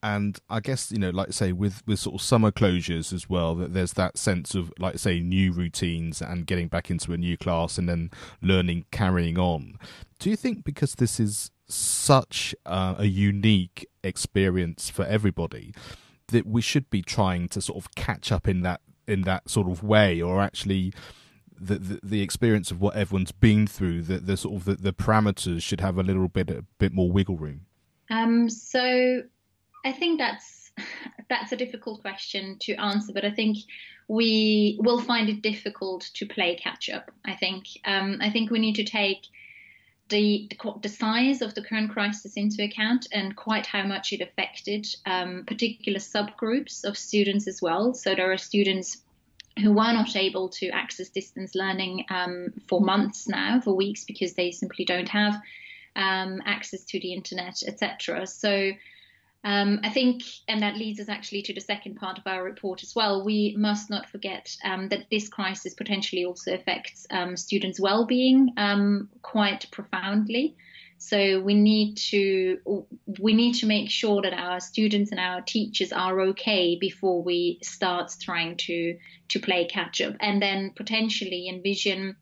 and 0.02 0.38
I 0.50 0.60
guess 0.60 0.90
you 0.90 0.98
know, 0.98 1.10
like 1.10 1.28
I 1.28 1.30
say, 1.30 1.52
with 1.52 1.82
with 1.86 2.00
sort 2.00 2.16
of 2.16 2.22
summer 2.22 2.50
closures 2.50 3.12
as 3.12 3.28
well, 3.28 3.54
that 3.56 3.72
there's 3.72 3.92
that 3.92 4.18
sense 4.18 4.54
of 4.54 4.72
like 4.78 4.98
say 4.98 5.20
new 5.20 5.52
routines 5.52 6.20
and 6.20 6.46
getting 6.46 6.68
back 6.68 6.90
into 6.90 7.12
a 7.12 7.16
new 7.16 7.36
class 7.36 7.78
and 7.78 7.88
then 7.88 8.10
learning 8.40 8.86
carrying 8.90 9.38
on. 9.38 9.78
Do 10.18 10.28
you 10.28 10.36
think 10.36 10.64
because 10.64 10.94
this 10.94 11.20
is 11.20 11.50
such 11.68 12.54
uh, 12.66 12.96
a 12.98 13.06
unique 13.06 13.86
experience 14.02 14.90
for 14.90 15.04
everybody 15.04 15.72
that 16.28 16.46
we 16.46 16.60
should 16.60 16.90
be 16.90 17.02
trying 17.02 17.48
to 17.48 17.60
sort 17.60 17.78
of 17.78 17.94
catch 17.94 18.32
up 18.32 18.48
in 18.48 18.62
that 18.62 18.80
in 19.06 19.22
that 19.22 19.48
sort 19.48 19.68
of 19.68 19.82
way, 19.82 20.20
or 20.20 20.42
actually? 20.42 20.92
The, 21.64 21.78
the, 21.78 22.00
the 22.02 22.22
experience 22.22 22.72
of 22.72 22.80
what 22.80 22.96
everyone's 22.96 23.30
been 23.30 23.68
through, 23.68 24.02
the, 24.02 24.18
the 24.18 24.36
sort 24.36 24.56
of 24.56 24.64
the, 24.64 24.74
the 24.74 24.92
parameters 24.92 25.62
should 25.62 25.80
have 25.80 25.96
a 25.96 26.02
little 26.02 26.26
bit 26.26 26.50
a 26.50 26.64
bit 26.78 26.92
more 26.92 27.12
wiggle 27.12 27.36
room. 27.36 27.66
Um, 28.10 28.50
so 28.50 29.22
I 29.84 29.92
think 29.92 30.18
that's 30.18 30.70
that's 31.28 31.52
a 31.52 31.56
difficult 31.56 32.00
question 32.00 32.56
to 32.60 32.74
answer, 32.74 33.12
but 33.12 33.24
I 33.24 33.30
think 33.30 33.58
we 34.08 34.78
will 34.80 35.00
find 35.00 35.28
it 35.28 35.42
difficult 35.42 36.10
to 36.14 36.26
play 36.26 36.56
catch 36.56 36.90
up. 36.90 37.10
I 37.24 37.34
think 37.34 37.66
um, 37.84 38.18
I 38.20 38.30
think 38.30 38.50
we 38.50 38.58
need 38.58 38.76
to 38.76 38.84
take 38.84 39.26
the, 40.08 40.50
the, 40.82 40.88
size 40.90 41.40
of 41.40 41.54
the 41.54 41.62
current 41.62 41.90
crisis 41.90 42.36
into 42.36 42.62
account 42.62 43.06
and 43.12 43.34
quite 43.34 43.64
how 43.64 43.82
much 43.86 44.12
it 44.12 44.20
affected 44.20 44.86
um, 45.06 45.44
particular 45.46 45.98
subgroups 45.98 46.84
of 46.84 46.98
students 46.98 47.48
as 47.48 47.62
well. 47.62 47.94
So 47.94 48.14
there 48.14 48.30
are 48.30 48.36
students 48.36 48.98
who 49.58 49.72
were 49.72 49.92
not 49.92 50.14
able 50.14 50.50
to 50.50 50.68
access 50.68 51.08
distance 51.08 51.54
learning 51.54 52.04
um, 52.10 52.52
for 52.68 52.82
months 52.82 53.26
now, 53.26 53.60
for 53.60 53.74
weeks, 53.74 54.04
because 54.04 54.34
they 54.34 54.50
simply 54.50 54.84
don't 54.84 55.08
have 55.08 55.40
um, 55.96 56.42
access 56.44 56.84
to 56.84 57.00
the 57.00 57.14
internet, 57.14 57.62
etc. 57.66 58.26
So 58.26 58.72
um, 59.44 59.80
I 59.82 59.90
think, 59.90 60.22
and 60.46 60.62
that 60.62 60.76
leads 60.76 61.00
us 61.00 61.08
actually 61.08 61.42
to 61.42 61.54
the 61.54 61.60
second 61.60 61.96
part 61.96 62.16
of 62.18 62.26
our 62.26 62.44
report 62.44 62.82
as 62.84 62.94
well. 62.94 63.24
We 63.24 63.56
must 63.58 63.90
not 63.90 64.08
forget 64.08 64.56
um, 64.64 64.88
that 64.90 65.06
this 65.10 65.28
crisis 65.28 65.74
potentially 65.74 66.24
also 66.24 66.54
affects 66.54 67.06
um, 67.10 67.36
students' 67.36 67.80
well-being 67.80 68.50
um, 68.56 69.08
quite 69.20 69.68
profoundly. 69.72 70.54
So 70.98 71.40
we 71.40 71.54
need 71.54 71.96
to 72.10 72.58
we 73.18 73.34
need 73.34 73.54
to 73.54 73.66
make 73.66 73.90
sure 73.90 74.22
that 74.22 74.32
our 74.32 74.60
students 74.60 75.10
and 75.10 75.18
our 75.18 75.40
teachers 75.40 75.92
are 75.92 76.20
okay 76.28 76.78
before 76.80 77.24
we 77.24 77.58
start 77.60 78.12
trying 78.20 78.56
to 78.58 78.96
to 79.30 79.40
play 79.40 79.66
catch 79.66 80.00
up, 80.00 80.14
and 80.20 80.40
then 80.40 80.70
potentially 80.76 81.48
envision 81.48 82.14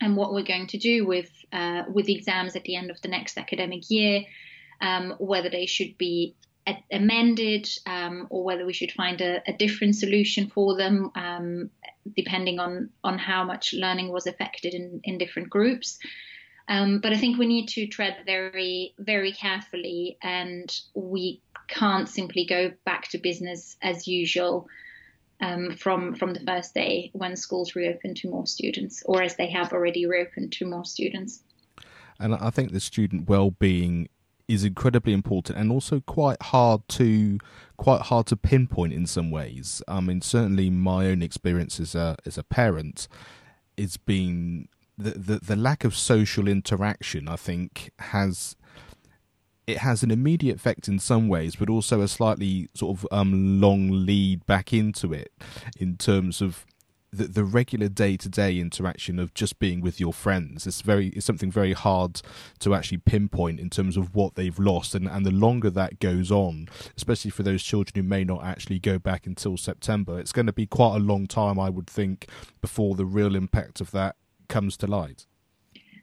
and 0.00 0.16
what 0.16 0.32
we're 0.32 0.44
going 0.44 0.68
to 0.68 0.78
do 0.78 1.04
with 1.04 1.28
uh, 1.52 1.82
with 1.92 2.06
the 2.06 2.14
exams 2.14 2.54
at 2.54 2.62
the 2.62 2.76
end 2.76 2.92
of 2.92 3.02
the 3.02 3.08
next 3.08 3.36
academic 3.36 3.90
year. 3.90 4.22
Um, 4.80 5.16
whether 5.18 5.50
they 5.50 5.66
should 5.66 5.98
be 5.98 6.36
amended 6.90 7.68
um, 7.86 8.26
or 8.30 8.44
whether 8.44 8.64
we 8.66 8.72
should 8.72 8.92
find 8.92 9.20
a, 9.20 9.42
a 9.46 9.52
different 9.52 9.96
solution 9.96 10.48
for 10.48 10.76
them 10.76 11.10
um, 11.14 11.70
depending 12.16 12.58
on 12.58 12.90
on 13.04 13.18
how 13.18 13.44
much 13.44 13.72
learning 13.72 14.10
was 14.10 14.26
affected 14.26 14.74
in, 14.74 15.00
in 15.04 15.18
different 15.18 15.50
groups. 15.50 15.98
Um, 16.68 17.00
but 17.00 17.12
I 17.12 17.16
think 17.16 17.38
we 17.38 17.46
need 17.46 17.68
to 17.68 17.86
tread 17.86 18.18
very 18.26 18.94
very 18.98 19.32
carefully 19.32 20.18
and 20.22 20.74
we 20.94 21.40
can't 21.68 22.08
simply 22.08 22.46
go 22.46 22.72
back 22.84 23.08
to 23.08 23.18
business 23.18 23.76
as 23.82 24.08
usual 24.08 24.68
um, 25.40 25.76
from 25.76 26.14
from 26.14 26.34
the 26.34 26.40
first 26.40 26.74
day 26.74 27.10
when 27.12 27.36
schools 27.36 27.74
reopen 27.74 28.14
to 28.16 28.30
more 28.30 28.46
students 28.46 29.02
or 29.06 29.22
as 29.22 29.36
they 29.36 29.50
have 29.50 29.72
already 29.72 30.06
reopened 30.06 30.52
to 30.52 30.66
more 30.66 30.84
students. 30.84 31.42
And 32.18 32.34
I 32.34 32.50
think 32.50 32.72
the 32.72 32.80
student 32.80 33.28
well-being 33.28 34.08
is 34.48 34.64
incredibly 34.64 35.12
important 35.12 35.58
and 35.58 35.70
also 35.70 36.00
quite 36.00 36.40
hard 36.42 36.80
to 36.88 37.38
quite 37.76 38.02
hard 38.02 38.26
to 38.26 38.36
pinpoint 38.36 38.92
in 38.92 39.06
some 39.06 39.30
ways. 39.30 39.82
I 39.86 40.00
mean, 40.00 40.22
certainly 40.22 40.70
my 40.70 41.06
own 41.06 41.22
experience 41.22 41.78
as 41.78 41.94
a 41.94 42.16
as 42.24 42.38
a 42.38 42.42
parent 42.42 43.06
has 43.76 43.98
been 43.98 44.68
the, 44.96 45.10
the 45.10 45.38
the 45.38 45.56
lack 45.56 45.84
of 45.84 45.94
social 45.94 46.48
interaction. 46.48 47.28
I 47.28 47.36
think 47.36 47.92
has 47.98 48.56
it 49.66 49.78
has 49.78 50.02
an 50.02 50.10
immediate 50.10 50.56
effect 50.56 50.88
in 50.88 50.98
some 50.98 51.28
ways, 51.28 51.56
but 51.56 51.68
also 51.68 52.00
a 52.00 52.08
slightly 52.08 52.70
sort 52.72 52.98
of 52.98 53.06
um, 53.12 53.60
long 53.60 53.90
lead 53.90 54.46
back 54.46 54.72
into 54.72 55.12
it 55.12 55.30
in 55.78 55.98
terms 55.98 56.40
of 56.40 56.64
the, 57.10 57.24
the 57.24 57.44
regular 57.44 57.88
day 57.88 58.16
to 58.16 58.28
day 58.28 58.58
interaction 58.58 59.18
of 59.18 59.34
just 59.34 59.58
being 59.58 59.80
with 59.80 60.00
your 60.00 60.12
friends. 60.12 60.66
Is 60.66 60.82
very 60.82 61.08
is 61.08 61.24
something 61.24 61.50
very 61.50 61.72
hard 61.72 62.20
to 62.60 62.74
actually 62.74 62.98
pinpoint 62.98 63.60
in 63.60 63.70
terms 63.70 63.96
of 63.96 64.14
what 64.14 64.34
they've 64.34 64.58
lost 64.58 64.94
and, 64.94 65.08
and 65.08 65.24
the 65.24 65.30
longer 65.30 65.70
that 65.70 66.00
goes 66.00 66.30
on 66.30 66.68
especially 66.96 67.30
for 67.30 67.42
those 67.42 67.62
children 67.62 67.92
who 67.94 68.02
may 68.02 68.24
not 68.24 68.44
actually 68.44 68.78
go 68.78 68.98
back 68.98 69.26
until 69.26 69.56
September 69.56 70.18
it's 70.18 70.32
going 70.32 70.46
to 70.46 70.52
be 70.52 70.66
quite 70.66 70.96
a 70.96 70.98
long 70.98 71.26
time 71.26 71.58
I 71.58 71.70
would 71.70 71.86
think 71.86 72.28
before 72.60 72.94
the 72.94 73.04
real 73.04 73.34
impact 73.34 73.80
of 73.80 73.90
that 73.92 74.16
comes 74.48 74.76
to 74.78 74.86
light. 74.86 75.26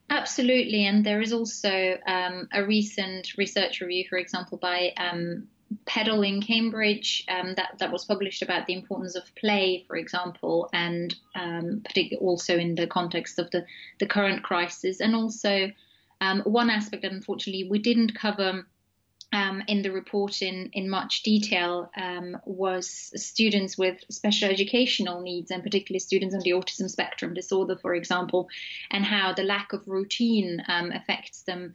Absolutely, 0.10 0.86
and 0.86 1.04
there 1.04 1.20
is 1.20 1.34
also 1.34 1.98
um, 2.06 2.48
a 2.54 2.64
recent 2.64 3.36
research 3.38 3.82
review, 3.82 4.06
for 4.08 4.18
example, 4.20 4.60
by 4.60 4.94
um, 4.98 5.48
PEDAL 5.86 6.22
in 6.24 6.42
Cambridge 6.42 7.26
um, 7.28 7.56
that 7.56 7.78
that 7.80 7.92
was 7.92 8.06
published 8.06 8.42
about 8.42 8.68
the 8.68 8.74
importance 8.74 9.16
of 9.16 9.24
play, 9.36 9.84
for 9.88 9.96
example, 9.96 10.70
and 10.74 11.16
um, 11.36 11.82
particularly 11.84 12.26
also 12.26 12.58
in 12.58 12.76
the 12.76 12.88
context 12.88 13.40
of 13.40 13.50
the 13.52 13.66
the 14.00 14.06
current 14.06 14.44
crisis, 14.44 15.00
and 15.00 15.16
also 15.16 15.72
um, 16.22 16.42
one 16.42 16.70
aspect 16.70 17.04
that 17.04 17.12
unfortunately 17.12 17.68
we 17.70 17.80
didn't 17.80 18.16
cover 18.16 18.66
um, 19.34 19.64
in 19.68 19.82
the 19.82 19.92
report 19.92 20.42
in, 20.42 20.70
in 20.74 20.90
much 20.90 21.24
detail 21.24 21.92
um, 21.98 22.38
was 22.46 23.12
students 23.16 23.78
with 23.78 24.04
special 24.10 24.50
educational 24.50 25.22
needs, 25.22 25.52
and 25.52 25.64
particularly 25.64 26.00
students 26.00 26.34
on 26.34 26.42
the 26.42 26.52
autism 26.52 26.90
spectrum 26.90 27.34
disorder, 27.34 27.76
for 27.76 27.96
example, 27.96 28.48
and 28.92 29.04
how 29.04 29.34
the 29.34 29.44
lack 29.44 29.74
of 29.74 29.88
routine 29.88 30.64
um, 30.68 30.92
affects 30.92 31.42
them 31.42 31.74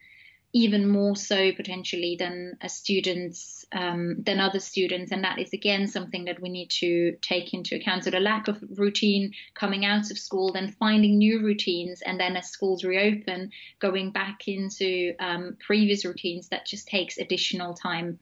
even 0.52 0.88
more 0.88 1.14
so 1.14 1.52
potentially 1.52 2.16
than 2.18 2.56
a 2.60 2.68
students 2.68 3.64
um, 3.72 4.16
than 4.22 4.40
other 4.40 4.58
students. 4.58 5.12
And 5.12 5.22
that 5.22 5.38
is 5.38 5.52
again 5.52 5.86
something 5.86 6.24
that 6.24 6.40
we 6.42 6.48
need 6.48 6.70
to 6.70 7.16
take 7.22 7.54
into 7.54 7.76
account. 7.76 8.04
So 8.04 8.10
the 8.10 8.20
lack 8.20 8.48
of 8.48 8.58
routine 8.76 9.32
coming 9.54 9.84
out 9.84 10.10
of 10.10 10.18
school 10.18 10.52
then 10.52 10.74
finding 10.78 11.18
new 11.18 11.40
routines 11.40 12.02
and 12.02 12.18
then 12.18 12.36
as 12.36 12.48
schools 12.48 12.82
reopen 12.82 13.50
going 13.78 14.10
back 14.10 14.48
into 14.48 15.14
um, 15.20 15.56
previous 15.64 16.04
routines 16.04 16.48
that 16.48 16.66
just 16.66 16.88
takes 16.88 17.18
additional 17.18 17.74
time. 17.74 18.18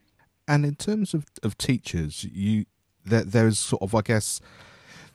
And 0.47 0.65
in 0.65 0.77
terms 0.77 1.15
of, 1.15 1.27
of 1.43 1.57
teachers 1.57 2.25
you 2.25 2.67
there, 3.05 3.25
there's 3.25 3.59
sort 3.59 3.83
of 3.83 3.95
i 3.95 4.01
guess 4.01 4.41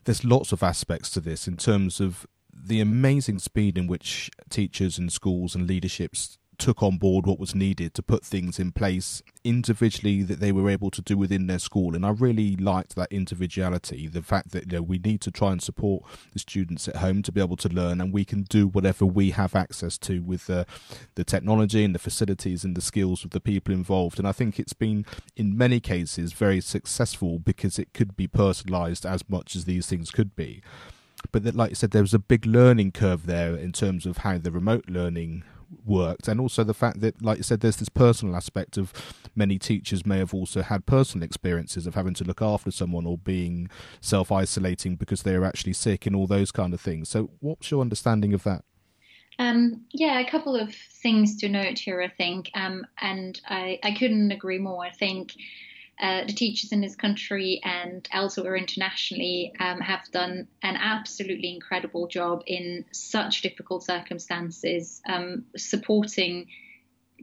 there's 0.05 0.23
lots 0.23 0.51
of 0.51 0.63
aspects 0.63 1.09
to 1.11 1.19
this 1.19 1.47
in 1.47 1.57
terms 1.57 1.99
of 1.99 2.27
the 2.51 2.79
amazing 2.79 3.39
speed 3.39 3.77
in 3.77 3.87
which 3.87 4.29
teachers 4.49 4.97
and 4.97 5.11
schools 5.11 5.55
and 5.55 5.67
leaderships 5.67 6.37
took 6.57 6.83
on 6.83 6.97
board 6.97 7.25
what 7.25 7.39
was 7.39 7.55
needed 7.55 7.93
to 7.93 8.03
put 8.03 8.23
things 8.23 8.59
in 8.59 8.71
place 8.71 9.21
individually 9.43 10.23
that 10.23 10.39
they 10.39 10.51
were 10.51 10.69
able 10.69 10.89
to 10.91 11.01
do 11.01 11.17
within 11.17 11.47
their 11.47 11.59
school. 11.59 11.95
And 11.95 12.05
i 12.05 12.09
really 12.09 12.55
liked 12.55 12.95
that 12.95 13.11
individuality 13.11 14.07
the 14.07 14.21
fact 14.21 14.51
that 14.51 14.71
you 14.71 14.77
know, 14.77 14.81
we 14.81 14.99
need 14.99 15.21
to 15.21 15.31
try 15.31 15.51
and 15.51 15.61
support 15.61 16.03
the 16.31 16.39
students 16.39 16.87
at 16.87 16.97
home 16.97 17.21
to 17.23 17.31
be 17.31 17.41
able 17.41 17.57
to 17.57 17.69
learn 17.69 17.99
and 17.99 18.13
we 18.13 18.25
can 18.25 18.43
do 18.43 18.67
whatever 18.67 19.05
we 19.05 19.31
have 19.31 19.55
access 19.55 19.97
to 19.97 20.21
with 20.21 20.47
the, 20.47 20.65
the 21.15 21.23
technology 21.23 21.83
and 21.83 21.93
the 21.93 21.99
facilities 21.99 22.63
and 22.63 22.75
the 22.75 22.81
skills 22.81 23.23
of 23.23 23.31
the 23.31 23.41
people 23.41 23.73
involved. 23.73 24.19
And 24.19 24.27
i 24.27 24.31
think 24.31 24.59
it's 24.59 24.73
been 24.73 25.05
in 25.35 25.57
many 25.57 25.79
cases 25.79 26.33
very 26.33 26.61
successful 26.61 27.39
because 27.39 27.79
it 27.79 27.93
could 27.93 28.15
be 28.15 28.27
personalized 28.27 29.05
as 29.05 29.27
much 29.29 29.55
as 29.55 29.65
these 29.65 29.87
things 29.87 30.11
could 30.11 30.35
be. 30.35 30.61
But 31.31 31.43
that, 31.43 31.55
like 31.55 31.71
you 31.71 31.75
said, 31.75 31.91
there 31.91 32.01
was 32.01 32.13
a 32.13 32.19
big 32.19 32.45
learning 32.45 32.91
curve 32.91 33.25
there 33.25 33.55
in 33.55 33.71
terms 33.71 34.05
of 34.05 34.17
how 34.17 34.37
the 34.37 34.51
remote 34.51 34.85
learning 34.89 35.43
worked 35.85 36.27
and 36.27 36.39
also 36.39 36.63
the 36.63 36.73
fact 36.73 37.01
that 37.01 37.21
like 37.21 37.37
you 37.37 37.43
said 37.43 37.59
there's 37.59 37.77
this 37.77 37.89
personal 37.89 38.35
aspect 38.35 38.77
of 38.77 38.93
many 39.35 39.57
teachers 39.57 40.05
may 40.05 40.17
have 40.17 40.33
also 40.33 40.61
had 40.61 40.85
personal 40.85 41.23
experiences 41.23 41.87
of 41.87 41.95
having 41.95 42.13
to 42.13 42.23
look 42.23 42.41
after 42.41 42.71
someone 42.71 43.05
or 43.05 43.17
being 43.17 43.69
self-isolating 44.01 44.95
because 44.95 45.23
they're 45.23 45.45
actually 45.45 45.73
sick 45.73 46.05
and 46.05 46.15
all 46.15 46.27
those 46.27 46.51
kind 46.51 46.73
of 46.73 46.81
things. 46.81 47.09
So 47.09 47.31
what's 47.39 47.71
your 47.71 47.81
understanding 47.81 48.33
of 48.33 48.43
that? 48.43 48.63
Um, 49.39 49.85
yeah, 49.91 50.19
a 50.19 50.29
couple 50.29 50.55
of 50.55 50.73
things 50.75 51.37
to 51.37 51.49
note 51.49 51.79
here, 51.79 52.01
I 52.01 52.07
think, 52.07 52.51
um, 52.53 52.85
and 53.01 53.39
I, 53.47 53.79
I 53.83 53.93
couldn't 53.93 54.31
agree 54.31 54.59
more. 54.59 54.85
I 54.85 54.91
think 54.91 55.33
uh, 56.03 56.25
the 56.25 56.33
teachers 56.33 56.73
in 56.73 56.81
this 56.81 56.97
country 56.97 57.61
and 57.63 58.05
elsewhere 58.11 58.57
internationally 58.57 59.53
um, 59.61 59.79
have 59.79 60.01
done 60.11 60.49
an 60.61 60.75
absolutely 60.75 61.53
incredible 61.53 62.07
job 62.07 62.43
in 62.45 62.83
such 62.91 63.41
difficult 63.41 63.85
circumstances, 63.85 65.01
um, 65.07 65.45
supporting 65.55 66.47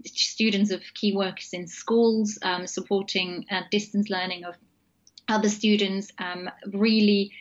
students 0.07 0.71
of 0.71 0.81
key 0.95 1.15
workers 1.15 1.51
in 1.53 1.67
schools, 1.67 2.39
um, 2.41 2.67
supporting 2.67 3.45
uh, 3.51 3.61
distance 3.71 4.09
learning 4.09 4.45
of 4.45 4.55
other 5.29 5.51
students, 5.51 6.11
um, 6.19 6.49
really 6.73 7.33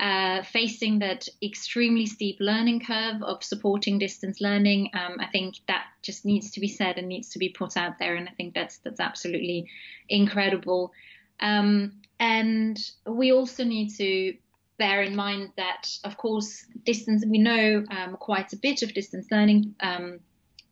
uh, 0.00 0.42
facing 0.42 1.00
that 1.00 1.28
extremely 1.42 2.06
steep 2.06 2.38
learning 2.40 2.80
curve 2.80 3.22
of 3.22 3.44
supporting 3.44 3.98
distance 3.98 4.40
learning. 4.40 4.90
Um, 4.94 5.16
I 5.20 5.26
think 5.26 5.56
that 5.68 5.84
just 6.00 6.24
needs 6.24 6.52
to 6.52 6.60
be 6.60 6.68
said 6.68 6.96
and 6.96 7.06
needs 7.06 7.28
to 7.30 7.38
be 7.38 7.50
put 7.50 7.76
out 7.76 7.98
there, 7.98 8.16
and 8.16 8.26
I 8.26 8.32
think 8.32 8.54
that's 8.54 8.78
that's 8.78 8.98
absolutely 8.98 9.68
incredible. 10.08 10.92
Um, 11.38 12.00
and 12.18 12.80
we 13.06 13.32
also 13.32 13.62
need 13.62 13.90
to 13.96 14.34
bear 14.78 15.02
in 15.02 15.14
mind 15.14 15.50
that, 15.58 15.86
of 16.04 16.16
course, 16.16 16.64
distance. 16.86 17.22
We 17.26 17.38
know 17.38 17.84
um, 17.90 18.16
quite 18.16 18.54
a 18.54 18.56
bit 18.56 18.82
of 18.82 18.94
distance 18.94 19.26
learning, 19.30 19.74
um, 19.80 20.20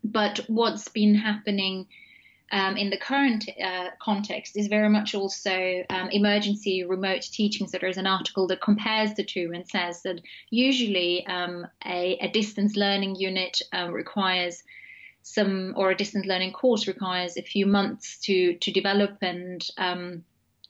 but 0.02 0.40
what's 0.46 0.88
been 0.88 1.14
happening 1.14 1.87
um, 2.50 2.76
in 2.76 2.90
the 2.90 2.96
current 2.96 3.48
uh, 3.62 3.88
context 3.98 4.56
is 4.56 4.68
very 4.68 4.88
much 4.88 5.14
also 5.14 5.84
um, 5.90 6.08
emergency 6.11 6.84
remote 6.84 7.22
teaching. 7.22 7.68
So 7.68 7.78
there's 7.78 7.98
an 7.98 8.06
article 8.06 8.46
that 8.48 8.61
compares 8.61 9.14
the 9.14 9.24
two 9.24 9.52
and 9.54 9.68
says 9.68 10.02
that 10.02 10.20
usually 10.50 11.26
um, 11.26 11.66
a, 11.84 12.18
a, 12.20 12.28
distance 12.28 12.76
learning 12.76 13.16
unit 13.16 13.61
uh, 13.72 13.90
requires 13.90 14.62
some, 15.22 15.74
or 15.76 15.90
a 15.90 15.96
distance 15.96 16.26
learning 16.26 16.52
course 16.52 16.87
requires 16.87 17.37
a 17.37 17.42
few 17.42 17.66
months 17.66 18.18
to 18.20 18.54
to 18.54 18.72
develop 18.72 19.18
and 19.20 19.66
um, 19.76 20.24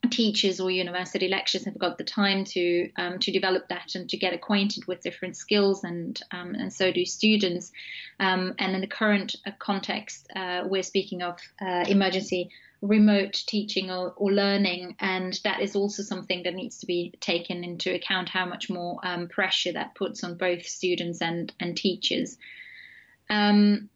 teachers 0.07 0.61
or 0.61 0.71
university 0.71 1.29
lecturers 1.29 1.65
have 1.65 1.79
got 1.79 1.99
the 1.99 2.05
time 2.05 2.45
to 2.45 2.91
um, 2.97 3.19
to 3.19 3.33
develop 3.33 3.69
that 3.69 3.95
and 3.95 4.09
to 4.09 4.17
get 4.17 4.33
acquainted 4.33 4.87
with 4.87 5.03
different 5.03 5.37
skills 5.37 5.83
and 5.83 6.21
um, 6.31 6.55
and 6.55 6.73
so 6.73 6.93
do 6.93 7.05
students. 7.05 7.73
Um, 8.21 8.55
and 8.59 8.75
in 8.75 8.81
the 8.81 8.87
current 8.87 9.35
uh, 9.45 9.51
context 9.59 10.29
uh, 10.35 10.63
we're 10.67 10.85
speaking 10.85 11.23
of 11.23 11.39
uh, 11.61 11.85
emergency 11.89 12.51
remote 12.81 13.33
teaching 13.33 13.91
or, 13.91 14.15
or, 14.17 14.31
learning 14.31 14.95
and 15.01 15.41
that 15.43 15.61
is 15.61 15.75
also 15.75 16.05
something 16.05 16.45
that 16.45 16.55
needs 16.55 16.79
to 16.79 16.87
be 16.87 17.13
taken 17.21 17.65
into 17.65 17.93
account 17.93 18.29
how 18.29 18.47
much 18.47 18.71
more 18.71 19.01
um, 19.03 19.27
pressure 19.27 19.73
that 19.73 19.97
puts 19.97 20.23
on 20.23 20.37
both 20.37 20.65
students 20.65 21.21
and 21.21 21.53
and 21.59 21.77
teachers. 21.77 22.39
Um, 23.29 23.91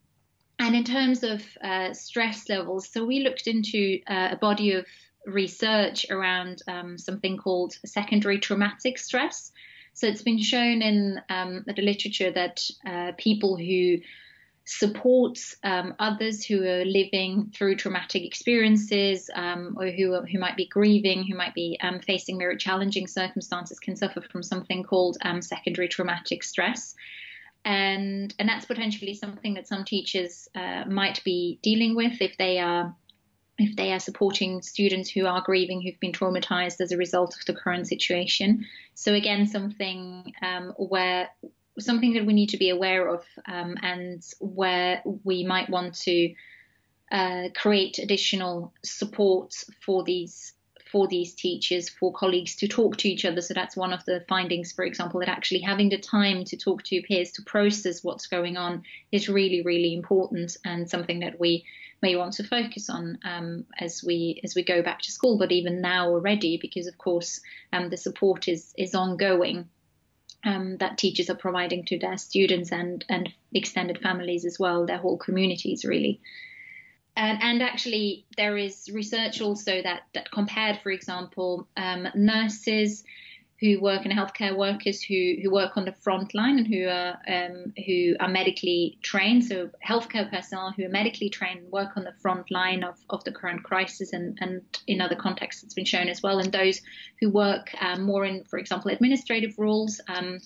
and 0.59 0.77
in 0.77 0.85
terms 0.85 1.25
of 1.25 1.43
uh, 1.63 1.93
stress 1.93 2.49
levels, 2.49 2.89
so 2.89 3.05
we 3.05 3.21
looked 3.21 3.47
into 3.47 4.01
uh, 4.07 4.29
a 4.33 4.37
body 4.37 4.73
of 4.73 4.87
research 5.27 6.07
around 6.11 6.63
um, 6.69 6.99
something 6.99 7.37
called 7.37 7.75
secondary 7.85 8.39
traumatic 8.39 8.99
stress. 8.99 9.53
So 9.95 10.07
it's 10.07 10.23
been 10.23 10.41
shown 10.43 10.83
in 10.83 11.21
um, 11.29 11.65
the 11.67 11.83
literature 11.83 12.31
that 12.31 12.63
uh, 12.87 13.13
people 13.19 13.57
who 13.57 13.99
support 14.65 15.39
um, 15.65 15.95
others 15.99 16.45
who 16.45 16.63
are 16.63 16.85
living 16.85 17.53
through 17.55 17.77
traumatic 17.77 18.25
experiences 18.25 19.29
um, 19.35 19.77
or 19.79 19.91
who 19.91 20.23
who 20.25 20.39
might 20.39 20.57
be 20.57 20.67
grieving, 20.67 21.25
who 21.25 21.37
might 21.37 21.55
be 21.55 21.79
um, 21.83 22.01
facing 22.01 22.39
very 22.39 22.57
challenging 22.57 23.07
circumstances, 23.07 23.81
can 23.81 23.97
suffer 23.97 24.21
from 24.21 24.43
something 24.43 24.83
called 24.83 25.19
um, 25.23 25.43
secondary 25.43 25.89
traumatic 25.89 26.43
stress. 26.43 26.95
And, 27.65 28.35
and 28.39 28.49
that's 28.49 28.65
potentially 28.65 29.15
something 29.15 29.55
that 29.55 29.69
some 29.69 29.85
teachers 29.85 30.49
uh, 30.55 30.85
might 30.89 31.23
be 31.23 31.61
dealing 31.63 31.95
with 31.95 32.21
if 32.21 32.37
they 32.37 32.59
are 32.59 32.97
if 33.63 33.77
they 33.77 33.93
are 33.93 34.01
supporting 34.01 34.63
students 34.63 35.11
who 35.11 35.27
are 35.27 35.43
grieving, 35.43 35.81
who've 35.81 36.01
been 36.01 36.13
traumatized 36.13 36.81
as 36.81 36.93
a 36.93 36.97
result 36.97 37.37
of 37.39 37.45
the 37.47 37.55
current 37.55 37.87
situation. 37.87 38.67
So 38.95 39.15
again, 39.15 39.47
something 39.47 40.33
um, 40.43 40.75
where 40.77 41.29
something 41.79 42.15
that 42.15 42.27
we 42.27 42.33
need 42.33 42.51
to 42.51 42.59
be 42.59 42.71
aware 42.71 43.09
of, 43.09 43.25
um, 43.47 43.77
and 43.83 44.23
where 44.41 45.03
we 45.25 45.45
might 45.45 45.71
want 45.71 45.95
to 46.01 46.35
uh, 47.11 47.49
create 47.55 47.99
additional 47.99 48.73
support 48.85 49.55
for 49.85 50.05
these 50.05 50.55
for 50.91 51.09
these 51.09 51.35
teachers, 51.35 51.89
for 51.89 52.13
colleagues 52.13 52.55
to 52.57 52.69
talk 52.69 52.99
to 52.99 53.09
each 53.09 53.25
other. 53.25 53.41
So 53.41 53.55
that's 53.55 53.75
one 53.75 53.95
of 53.95 54.05
the 54.05 54.27
findings, 54.29 54.73
for 54.73 54.85
example, 54.85 55.21
that 55.21 55.31
actually 55.31 55.61
having 55.61 55.89
the 55.89 55.97
time 55.97 56.45
to 56.45 56.57
talk 56.59 56.83
to 56.85 57.01
peers 57.01 57.33
to 57.33 57.43
process 57.43 58.05
what's 58.05 58.27
going 58.27 58.59
on 58.59 58.83
is 59.11 59.27
really, 59.27 59.63
really 59.63 59.95
important 59.95 60.55
and 60.67 60.91
something 60.91 61.21
that 61.21 61.41
we 61.41 61.65
may 62.03 62.17
want 62.17 62.35
to 62.35 62.45
focus 62.45 62.91
on 62.91 63.19
um, 63.25 63.65
as 63.79 64.03
we 64.05 64.41
as 64.45 64.55
we 64.55 64.65
go 64.65 64.83
back 64.83 65.01
to 65.03 65.13
school, 65.13 65.39
but 65.39 65.53
even 65.53 65.81
now 65.81 66.09
already, 66.11 66.59
because 66.59 66.87
of 66.87 66.99
course 66.99 67.41
um, 67.73 67.89
the 67.89 67.97
support 67.97 68.49
is 68.49 68.75
is 68.77 68.95
ongoing. 68.95 69.69
Um, 70.45 70.79
that 70.79 70.99
teachers 70.99 71.31
are 71.31 71.37
providing 71.37 71.85
to 71.85 71.99
their 72.01 72.19
students 72.19 72.73
and 72.73 73.05
and 73.09 73.33
extended 73.55 73.99
families 73.99 74.45
as 74.45 74.59
well, 74.59 74.87
their 74.87 74.99
whole 74.99 75.17
communities 75.17 75.85
really. 75.85 76.21
And, 77.15 77.43
and, 77.43 77.63
actually, 77.63 78.25
there 78.39 78.57
is 78.57 78.89
research 78.91 79.43
also 79.43 79.83
that, 79.83 80.05
that 80.15 80.31
compared, 80.31 80.79
for 80.79 80.91
example, 80.91 81.69
um, 81.77 82.09
nurses 82.15 83.05
who 83.63 83.81
work 83.81 84.05
in 84.05 84.11
healthcare 84.11 84.57
workers 84.57 85.01
who, 85.01 85.37
who 85.41 85.49
work 85.49 85.77
on 85.77 85.85
the 85.85 85.93
front 85.93 86.35
line 86.35 86.59
and 86.59 86.67
who 86.67 86.89
are 86.89 87.17
um, 87.29 87.73
who 87.87 88.17
are 88.19 88.29
medically 88.29 88.99
trained. 89.03 89.45
So 89.45 89.71
healthcare 89.89 90.29
personnel 90.29 90.75
who 90.77 90.85
are 90.85 90.89
medically 90.89 91.31
trained 91.31 91.71
work 91.71 91.91
on 91.97 92.03
the 92.03 92.13
front 92.21 92.51
line 92.51 92.83
of, 92.83 92.99
of 93.09 93.23
the 93.23 93.31
current 93.31 93.63
crisis 93.63 94.13
and, 94.13 94.37
and 94.41 94.63
in 94.89 95.01
other 95.01 95.15
contexts 95.15 95.63
it's 95.63 95.75
been 95.75 95.85
shown 95.85 96.09
as 96.09 96.23
well. 96.23 96.41
And 96.41 96.51
those 96.51 96.81
who 97.21 97.31
work 97.31 97.71
um, 97.81 98.03
more 98.03 98.25
in, 98.25 98.43
for 98.51 98.59
example, 98.59 98.91
administrative 98.91 99.55
roles 99.57 100.01
um, 100.09 100.41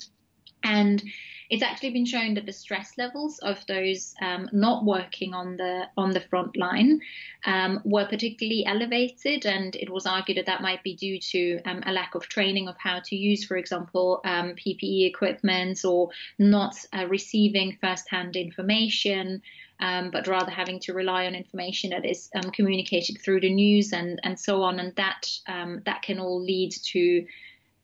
and 0.62 1.02
it's 1.48 1.62
actually 1.62 1.90
been 1.90 2.06
shown 2.06 2.34
that 2.34 2.46
the 2.46 2.52
stress 2.52 2.92
levels 2.98 3.38
of 3.38 3.64
those 3.66 4.14
um, 4.20 4.48
not 4.52 4.84
working 4.84 5.34
on 5.34 5.56
the 5.56 5.84
on 5.96 6.10
the 6.10 6.20
front 6.20 6.56
line 6.56 7.00
um, 7.44 7.80
were 7.84 8.06
particularly 8.06 8.64
elevated, 8.66 9.46
and 9.46 9.76
it 9.76 9.90
was 9.90 10.06
argued 10.06 10.38
that 10.38 10.46
that 10.46 10.62
might 10.62 10.82
be 10.82 10.94
due 10.94 11.18
to 11.20 11.60
um, 11.64 11.82
a 11.86 11.92
lack 11.92 12.14
of 12.14 12.28
training 12.28 12.68
of 12.68 12.76
how 12.78 13.00
to 13.04 13.16
use, 13.16 13.44
for 13.44 13.56
example, 13.56 14.20
um, 14.24 14.54
PPE 14.54 15.06
equipment 15.06 15.84
or 15.84 16.10
not 16.38 16.74
uh, 16.92 17.06
receiving 17.06 17.78
first-hand 17.80 18.36
information. 18.36 19.42
um, 19.80 20.10
but 20.10 20.26
rather 20.26 20.50
having 20.50 20.80
to 20.80 20.94
rely 20.94 21.26
on 21.26 21.34
information 21.34 21.90
that 21.90 22.04
is 22.04 22.30
um, 22.34 22.50
communicated 22.50 23.20
through 23.20 23.40
the 23.40 23.52
news 23.52 23.92
and, 23.92 24.20
and 24.22 24.38
so 24.38 24.62
on. 24.62 24.80
And 24.80 24.94
that 24.96 25.28
um, 25.46 25.82
that 25.84 26.02
can 26.02 26.18
all 26.18 26.42
lead 26.42 26.72
to 26.92 27.26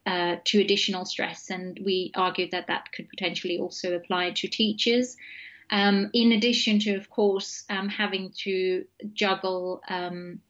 uh, 0.07 0.37
to 0.45 0.61
additional 0.61 1.05
stress. 1.05 1.51
And 1.51 1.79
we 1.85 2.13
argued 2.15 2.51
that 2.53 2.67
that 2.67 2.93
could 2.93 3.09
potentially 3.09 3.59
also 3.59 3.95
apply 3.95 4.33
to 4.33 4.49
teachers. 4.49 5.17
Um, 5.71 6.11
in 6.13 6.33
addition 6.33 6.81
to, 6.81 6.97
of 6.97 7.09
course, 7.09 7.65
um, 7.71 7.89
having 7.89 8.33
to 8.43 8.85
juggle 9.15 9.81
um, 9.89 10.41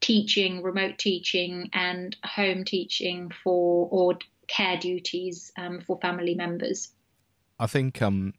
teaching, 0.00 0.62
remote 0.62 0.98
teaching, 0.98 1.70
and 1.72 2.14
home 2.24 2.64
teaching 2.64 3.30
for 3.42 3.88
or 3.90 4.18
care 4.48 4.76
duties 4.76 5.52
um, 5.56 5.80
for 5.80 5.98
family 6.00 6.34
members. 6.34 6.90
I 7.58 7.66
think, 7.66 8.02
um, 8.02 8.34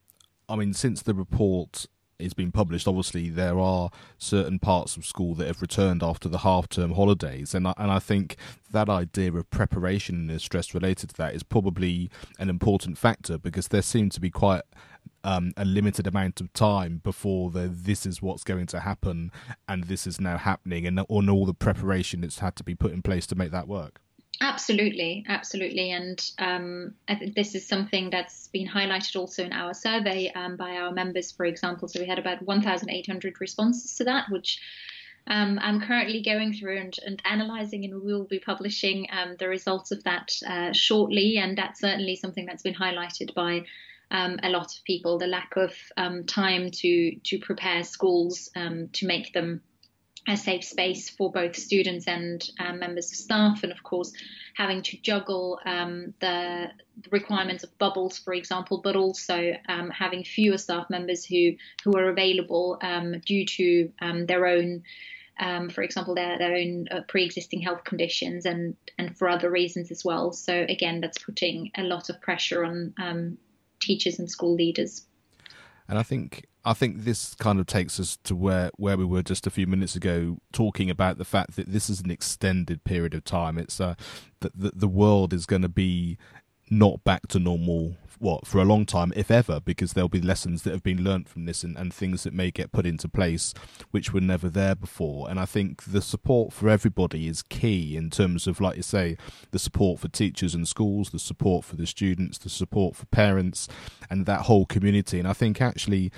I 0.48 0.56
mean, 0.56 0.74
since 0.74 1.02
the 1.02 1.14
report 1.14 1.88
is 2.24 2.34
being 2.34 2.52
published, 2.52 2.88
obviously 2.88 3.30
there 3.30 3.60
are 3.60 3.90
certain 4.18 4.60
parts 4.60 4.98
of 4.98 5.06
school 5.06 5.36
that 5.36 5.48
have 5.48 5.62
returned 5.62 6.02
after 6.04 6.30
the 6.30 6.40
half-term 6.40 6.94
holidays, 6.94 7.54
and 7.54 7.68
I, 7.68 7.74
and 7.78 7.92
I 7.92 8.00
think 8.00 8.38
that 8.72 8.90
idea 8.90 9.32
of 9.34 9.50
preparation 9.50 10.30
and 10.30 10.42
stress 10.42 10.74
related 10.74 11.10
to 11.12 11.18
that 11.18 11.36
is 11.36 11.44
probably 11.44 12.10
an 12.40 12.50
important 12.50 12.98
factor 12.98 13.38
because 13.38 13.68
there 13.68 13.82
seems 13.82 14.16
to 14.16 14.22
be 14.22 14.30
quite 14.30 14.64
um, 15.24 15.54
a 15.56 15.66
limited 15.66 16.08
amount 16.08 16.42
of 16.42 16.52
time 16.54 17.00
before 17.04 17.50
the 17.50 17.68
this 17.68 18.06
is 18.06 18.22
what's 18.22 18.44
going 18.44 18.66
to 18.68 18.82
happen 18.82 19.32
and 19.68 19.86
this 19.86 20.06
is 20.06 20.20
now 20.20 20.38
happening, 20.38 20.86
and 20.86 21.00
on 21.08 21.30
all 21.30 21.46
the 21.46 21.54
preparation 21.54 22.22
that's 22.22 22.40
had 22.40 22.56
to 22.56 22.64
be 22.64 22.76
put 22.76 22.92
in 22.92 23.02
place 23.02 23.28
to 23.28 23.36
make 23.36 23.52
that 23.52 23.68
work. 23.68 24.03
Absolutely, 24.42 25.24
absolutely, 25.28 25.92
and 25.92 26.32
um, 26.40 26.96
this 27.36 27.56
is 27.56 27.68
something 27.68 28.10
that's 28.10 28.48
been 28.50 28.68
highlighted 28.68 29.16
also 29.16 29.44
in 29.44 29.54
our 29.54 29.74
survey 29.74 30.32
um, 30.34 30.58
by 30.58 30.72
our 30.72 30.92
members, 30.92 31.32
for 31.32 31.46
example. 31.46 31.88
So 31.88 32.00
we 32.00 32.08
had 32.08 32.20
about 32.20 32.42
1,800 32.42 33.40
responses 33.40 33.96
to 33.98 34.04
that, 34.06 34.30
which 34.30 34.60
um, 35.28 35.60
I'm 35.62 35.80
currently 35.80 36.22
going 36.24 36.54
through 36.54 36.78
and, 36.78 36.96
and, 37.06 37.22
analysing, 37.24 37.86
and 37.86 38.02
we 38.02 38.14
will 38.14 38.26
be 38.26 38.40
publishing 38.40 39.08
um, 39.12 39.36
the 39.38 39.48
results 39.48 39.92
of 39.92 40.04
that 40.04 40.34
uh, 40.46 40.74
shortly. 40.74 41.38
And 41.38 41.58
that's 41.58 41.80
certainly 41.80 42.16
something 42.16 42.46
that's 42.46 42.64
been 42.64 42.74
highlighted 42.74 43.34
by 43.34 43.66
um, 44.12 44.40
a 44.44 44.50
lot 44.50 44.76
of 44.76 44.84
people: 44.84 45.20
the 45.20 45.28
lack 45.28 45.56
of 45.56 45.74
um, 45.96 46.26
time 46.26 46.70
to 46.72 47.16
to 47.16 47.40
prepare 47.40 47.84
schools 47.84 48.50
to 48.54 49.08
make 49.08 49.32
them 49.32 49.62
a 50.28 50.38
safe 50.38 50.64
space 50.64 51.10
for 51.10 51.32
both 51.32 51.56
students 51.56 52.08
and 52.08 52.50
um, 52.60 52.80
members 52.80 53.12
of 53.12 53.18
staff, 53.18 53.64
and 53.64 53.72
of 53.72 53.84
course, 53.84 54.14
having 54.56 54.82
to 54.82 54.98
juggle 54.98 55.60
um, 55.66 56.14
the 56.20 56.68
requirements 57.12 57.64
of 57.64 57.78
bubbles, 57.78 58.18
for 58.20 58.34
example, 58.34 58.80
but 58.82 58.96
also 58.96 59.54
um, 59.68 59.90
having 59.90 60.24
fewer 60.24 60.58
staff 60.58 60.90
members 60.90 61.26
who 61.26 61.52
who 61.84 61.98
are 61.98 62.10
available 62.10 62.78
um, 62.82 63.20
due 63.26 63.46
to 63.46 63.92
um, 64.02 64.26
their 64.26 64.46
own. 64.48 64.84
Um, 65.40 65.72
for 65.72 65.82
example, 65.82 66.14
their, 66.14 66.38
their 66.38 66.54
own 66.56 66.88
uh, 66.92 67.02
pre-existing 67.08 67.60
health 67.60 67.84
conditions 67.84 68.46
and 68.46 68.76
and 69.00 69.18
for 69.18 69.28
other 69.28 69.50
reasons 69.50 69.90
as 69.90 70.06
well. 70.06 70.32
So 70.32 70.54
again, 70.70 71.02
that's 71.02 71.18
putting 71.18 71.72
a 71.76 71.82
lot 71.82 72.10
of 72.12 72.22
pressure 72.22 72.64
on 72.64 73.38
teachers 73.82 74.20
and 74.20 74.30
school 74.30 74.54
leaders. 74.54 75.08
And 75.94 76.00
I 76.00 76.02
think 76.02 76.48
I 76.66 76.74
think 76.74 77.04
this 77.04 77.36
kind 77.36 77.60
of 77.60 77.68
takes 77.68 78.00
us 78.00 78.18
to 78.24 78.36
where, 78.36 78.72
where 78.78 78.98
we 78.98 79.06
were 79.06 79.22
just 79.22 79.46
a 79.46 79.52
few 79.52 79.68
minutes 79.68 79.96
ago, 79.96 80.40
talking 80.52 80.90
about 80.90 81.20
the 81.20 81.24
fact 81.24 81.56
that 81.56 81.72
this 81.72 81.88
is 81.88 82.00
an 82.02 82.10
extended 82.10 82.84
period 82.84 83.14
of 83.14 83.24
time. 83.24 83.60
It's 83.60 83.80
uh, 83.80 83.94
that 84.40 84.58
the, 84.60 84.72
the 84.74 84.88
world 84.88 85.34
is 85.34 85.46
going 85.46 85.62
to 85.62 85.70
be 85.70 86.18
not 86.68 87.04
back 87.04 87.28
to 87.28 87.38
normal 87.38 87.96
what 88.24 88.48
for 88.48 88.60
a 88.60 88.66
long 88.66 88.86
time 88.86 89.12
if 89.16 89.30
ever 89.30 89.60
because 89.60 89.94
there'll 89.94 90.10
be 90.10 90.22
lessons 90.22 90.64
that 90.64 90.72
have 90.72 90.82
been 90.82 91.04
learnt 91.04 91.28
from 91.28 91.46
this 91.46 91.64
and, 91.64 91.78
and 91.78 91.94
things 91.94 92.24
that 92.24 92.34
may 92.34 92.50
get 92.50 92.72
put 92.72 92.86
into 92.86 93.08
place 93.08 93.54
which 93.92 94.14
were 94.14 94.22
never 94.22 94.50
there 94.50 94.76
before. 94.76 95.30
And 95.30 95.40
i 95.40 95.46
think 95.46 95.84
the 95.84 96.02
support 96.02 96.54
for 96.54 96.70
everybody 96.70 97.28
is 97.28 97.44
key 97.44 97.98
in 97.98 98.10
terms 98.10 98.48
of 98.48 98.62
like 98.62 98.78
you 98.78 98.84
say 98.84 99.18
the 99.52 99.60
support 99.60 100.00
for 100.00 100.08
teachers 100.08 100.56
and 100.56 100.68
schools 100.68 101.10
the 101.10 101.20
support 101.20 101.66
for 101.66 101.76
the 101.76 101.86
students 101.86 102.38
the 102.38 102.50
support 102.50 102.96
for 102.96 103.06
parents 103.08 103.68
and 104.10 104.26
that 104.26 104.42
whole 104.42 104.66
community. 104.66 105.20
And 105.20 105.28
i 105.28 105.34
think 105.34 105.62
actually 105.62 106.12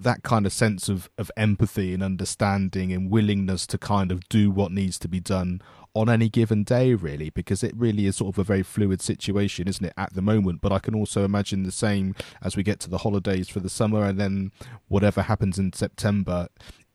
that 0.00 0.22
kind 0.22 0.44
of 0.44 0.52
sense 0.52 0.88
of, 0.88 1.08
of 1.16 1.30
empathy 1.36 1.94
and 1.94 2.02
understanding 2.02 2.92
and 2.92 3.10
willingness 3.10 3.66
to 3.68 3.78
kind 3.78 4.10
of 4.10 4.28
do 4.28 4.50
what 4.50 4.72
needs 4.72 4.98
to 4.98 5.08
be 5.08 5.20
done 5.20 5.60
on 5.94 6.08
any 6.08 6.28
given 6.28 6.64
day, 6.64 6.94
really, 6.94 7.30
because 7.30 7.62
it 7.62 7.72
really 7.76 8.06
is 8.06 8.16
sort 8.16 8.34
of 8.34 8.38
a 8.38 8.44
very 8.44 8.64
fluid 8.64 9.00
situation, 9.00 9.68
isn't 9.68 9.86
it, 9.86 9.92
at 9.96 10.12
the 10.12 10.22
moment? 10.22 10.60
But 10.60 10.72
I 10.72 10.80
can 10.80 10.94
also 10.94 11.24
imagine 11.24 11.62
the 11.62 11.72
same 11.72 12.16
as 12.42 12.56
we 12.56 12.62
get 12.64 12.80
to 12.80 12.90
the 12.90 12.98
holidays 12.98 13.48
for 13.48 13.60
the 13.60 13.70
summer 13.70 14.04
and 14.04 14.18
then 14.18 14.50
whatever 14.88 15.22
happens 15.22 15.58
in 15.58 15.72
September, 15.72 16.48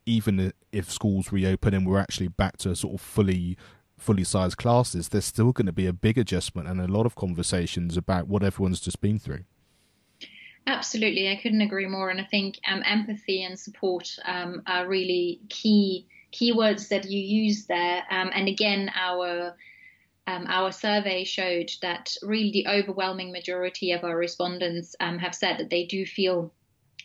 even 0.06 0.52
if 0.72 0.92
schools 0.92 1.32
reopen 1.32 1.74
and 1.74 1.88
we're 1.88 2.00
actually 2.00 2.28
back 2.28 2.58
to 2.58 2.76
sort 2.76 2.96
of 2.96 3.02
fully 3.02 3.58
fully 3.98 4.24
sized 4.24 4.58
classes, 4.58 5.10
there's 5.10 5.26
still 5.26 5.52
going 5.52 5.66
to 5.66 5.74
be 5.74 5.86
a 5.86 5.92
big 5.92 6.18
adjustment 6.18 6.70
and 6.70 6.80
a 6.80 6.88
lot 6.88 7.06
of 7.06 7.16
conversations 7.16 7.98
about 7.98 8.28
what 8.28 8.42
everyone's 8.42 8.80
just 8.80 9.02
been 9.02 9.20
through. 9.20 9.44
Absolutely, 10.66 11.30
I 11.30 11.36
couldn't 11.36 11.62
agree 11.62 11.88
more. 11.88 12.10
And 12.10 12.22
I 12.22 12.24
think 12.24 12.60
um, 12.68 12.82
empathy 12.86 13.44
and 13.44 13.60
support 13.60 14.10
um, 14.26 14.62
are 14.68 14.88
really 14.88 15.42
key 15.50 16.08
keywords 16.32 16.90
that 16.90 17.10
you 17.10 17.20
use 17.20 17.66
there. 17.66 18.04
Um, 18.10 18.32
and 18.34 18.48
again, 18.48 18.92
our 18.96 19.56
um, 20.28 20.46
our 20.48 20.72
survey 20.72 21.24
showed 21.24 21.72
that 21.82 22.16
really 22.22 22.52
the 22.52 22.68
overwhelming 22.68 23.32
majority 23.32 23.94
of 23.94 24.04
our 24.04 24.16
respondents 24.16 24.96
um, 25.00 25.18
have 25.18 25.34
said 25.34 25.58
that 25.58 25.72
they 25.72 25.86
do 25.86 26.06
feel 26.06 26.52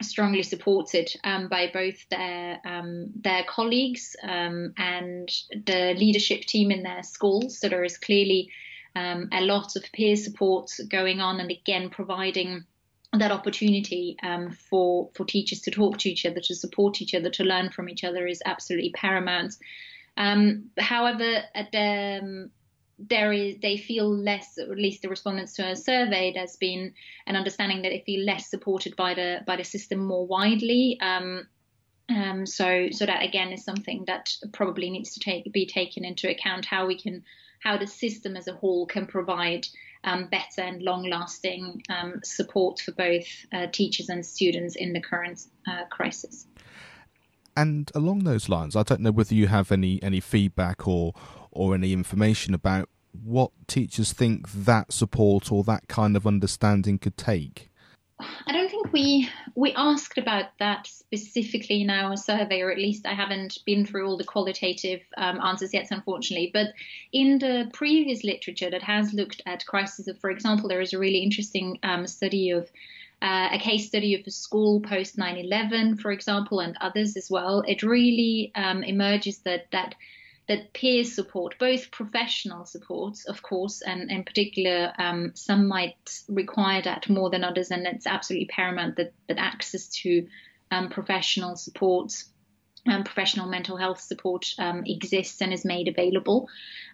strongly 0.02 0.42
supported 0.42 1.10
um, 1.24 1.48
by 1.48 1.70
both 1.72 2.06
their 2.10 2.60
um, 2.64 3.10
their 3.14 3.44
colleagues 3.44 4.16
um, 4.22 4.74
and 4.76 5.30
the 5.66 5.94
leadership 5.96 6.42
team 6.42 6.70
in 6.70 6.82
their 6.82 7.02
schools. 7.02 7.58
So 7.58 7.68
there 7.68 7.84
is 7.84 7.96
clearly 7.96 8.50
um, 8.96 9.28
a 9.32 9.40
lot 9.40 9.76
of 9.76 9.84
peer 9.92 10.16
support 10.16 10.70
going 10.88 11.20
on, 11.20 11.40
and 11.40 11.50
again 11.50 11.90
providing 11.90 12.64
that 13.18 13.33
opportunity 13.33 14.16
um, 14.22 14.50
for 14.50 15.11
for 15.14 15.24
teachers 15.24 15.61
to 15.62 15.70
talk 15.70 15.98
to 15.98 16.11
each 16.11 16.27
other, 16.27 16.40
to 16.40 16.55
support 16.55 17.00
each 17.03 17.14
other, 17.14 17.31
to 17.31 17.44
learn 17.44 17.70
from 17.70 17.88
each 17.88 18.05
other 18.05 18.27
is 18.27 18.42
absolutely 18.44 18.90
paramount. 18.90 19.55
Um, 20.16 20.70
however, 20.79 21.42
um, 21.74 22.50
there 22.98 23.33
is 23.33 23.57
they 23.61 23.77
feel 23.77 24.09
less, 24.09 24.59
or 24.59 24.72
at 24.72 24.79
least 24.79 25.03
the 25.03 25.09
respondents 25.09 25.55
to 25.55 25.68
a 25.68 25.77
survey, 25.77 26.33
there's 26.35 26.57
been 26.57 26.94
an 27.27 27.37
understanding 27.37 27.83
that 27.83 27.88
they 27.88 28.03
feel 28.07 28.24
less 28.24 28.50
supported 28.50 28.96
by 28.96 29.14
the 29.14 29.40
by 29.46 29.57
the 29.57 29.64
system 29.64 29.98
more 29.98 30.27
widely. 30.27 30.98
Um, 31.00 31.46
um, 32.09 32.46
so 32.46 32.88
so 32.90 33.07
that 33.07 33.24
again 33.24 33.53
is 33.53 33.64
something 33.64 34.05
that 34.07 34.35
probably 34.53 34.90
needs 34.90 35.14
to 35.14 35.20
take 35.20 35.50
be 35.53 35.66
taken 35.66 36.05
into 36.05 36.31
account 36.31 36.66
how 36.66 36.87
we 36.87 36.98
can 36.98 37.24
how 37.61 37.79
the 37.79 37.87
system 37.87 38.37
as 38.37 38.46
a 38.46 38.53
whole 38.53 38.87
can 38.87 39.07
provide 39.07 39.66
um, 40.04 40.26
better 40.26 40.62
and 40.62 40.82
long 40.82 41.08
lasting 41.08 41.82
um, 41.88 42.20
support 42.22 42.78
for 42.78 42.92
both 42.92 43.26
uh, 43.52 43.66
teachers 43.72 44.08
and 44.08 44.24
students 44.24 44.76
in 44.76 44.92
the 44.92 45.00
current 45.00 45.46
uh, 45.66 45.84
crisis. 45.90 46.46
And 47.56 47.90
along 47.94 48.24
those 48.24 48.48
lines, 48.48 48.74
I 48.74 48.82
don't 48.82 49.00
know 49.00 49.12
whether 49.12 49.34
you 49.34 49.46
have 49.46 49.70
any, 49.70 50.02
any 50.02 50.20
feedback 50.20 50.86
or 50.88 51.14
or 51.54 51.74
any 51.74 51.92
information 51.92 52.52
about 52.52 52.88
what 53.12 53.52
teachers 53.68 54.12
think 54.12 54.50
that 54.50 54.92
support 54.92 55.52
or 55.52 55.62
that 55.64 55.88
kind 55.88 56.16
of 56.16 56.26
understanding 56.26 56.98
could 56.98 57.16
take. 57.16 57.70
I 58.20 58.53
don't 58.53 58.70
think 58.70 58.92
we 58.92 59.29
we 59.57 59.72
asked 59.72 60.18
about 60.18 60.46
that 60.59 60.87
specifically 60.87 61.83
in 61.83 61.90
our 61.90 62.16
survey, 62.16 62.61
or 62.61 62.70
at 62.70 62.79
least 62.79 63.07
I 63.07 63.14
haven't 63.14 63.59
been 63.66 63.85
through 63.85 64.07
all 64.07 64.16
the 64.16 64.24
qualitative 64.24 65.00
um, 65.16 65.40
answers 65.40 65.74
yet, 65.74 65.88
unfortunately. 65.90 66.50
But 66.53 66.68
in 67.12 67.38
the 67.38 67.70
previous 67.72 68.22
literature 68.22 68.70
that 68.70 68.83
has 68.83 69.12
looked 69.12 69.42
at 69.46 69.66
crises, 69.66 70.07
of, 70.07 70.18
for 70.20 70.31
example, 70.31 70.68
there 70.68 70.81
is 70.81 70.92
a 70.92 70.98
really 70.98 71.18
interesting 71.18 71.79
um, 71.83 72.07
study 72.07 72.50
of 72.50 72.70
uh, 73.20 73.48
a 73.53 73.59
case 73.59 73.87
study 73.87 74.14
of 74.14 74.27
a 74.27 74.31
school 74.31 74.81
post 74.81 75.16
9/11, 75.16 76.00
for 76.00 76.12
example, 76.12 76.61
and 76.61 76.77
others 76.81 77.16
as 77.16 77.29
well. 77.31 77.62
It 77.66 77.83
really 77.83 78.53
um, 78.55 78.85
emerges 78.85 79.38
that 79.38 79.66
that 79.72 79.96
that 80.46 80.72
peer 80.74 81.04
support, 81.04 81.59
both 81.59 81.90
professional 81.90 82.66
support, 82.66 83.16
of 83.28 83.42
course, 83.42 83.80
and 83.80 84.11
in 84.11 84.24
particular, 84.24 84.92
um, 84.98 85.33
some 85.35 85.66
might 85.66 86.20
require 86.28 86.83
that 86.83 87.09
more 87.09 87.30
than 87.30 87.44
others, 87.44 87.70
and 87.70 87.87
it's 87.87 88.07
absolutely 88.07 88.46
paramount 88.46 88.96
that, 88.96 89.12
that 89.28 89.38
access 89.38 89.88
to 89.88 90.26
um, 90.70 90.90
professional 90.90 91.57
support, 91.57 92.12
um, 92.87 93.04
professional 93.04 93.48
mental 93.48 93.78
health 93.78 94.00
support 94.00 94.46
um, 94.59 94.83
exists 94.85 95.40
and 95.40 95.52
is 95.52 95.64
made 95.64 95.88
available. 95.88 96.48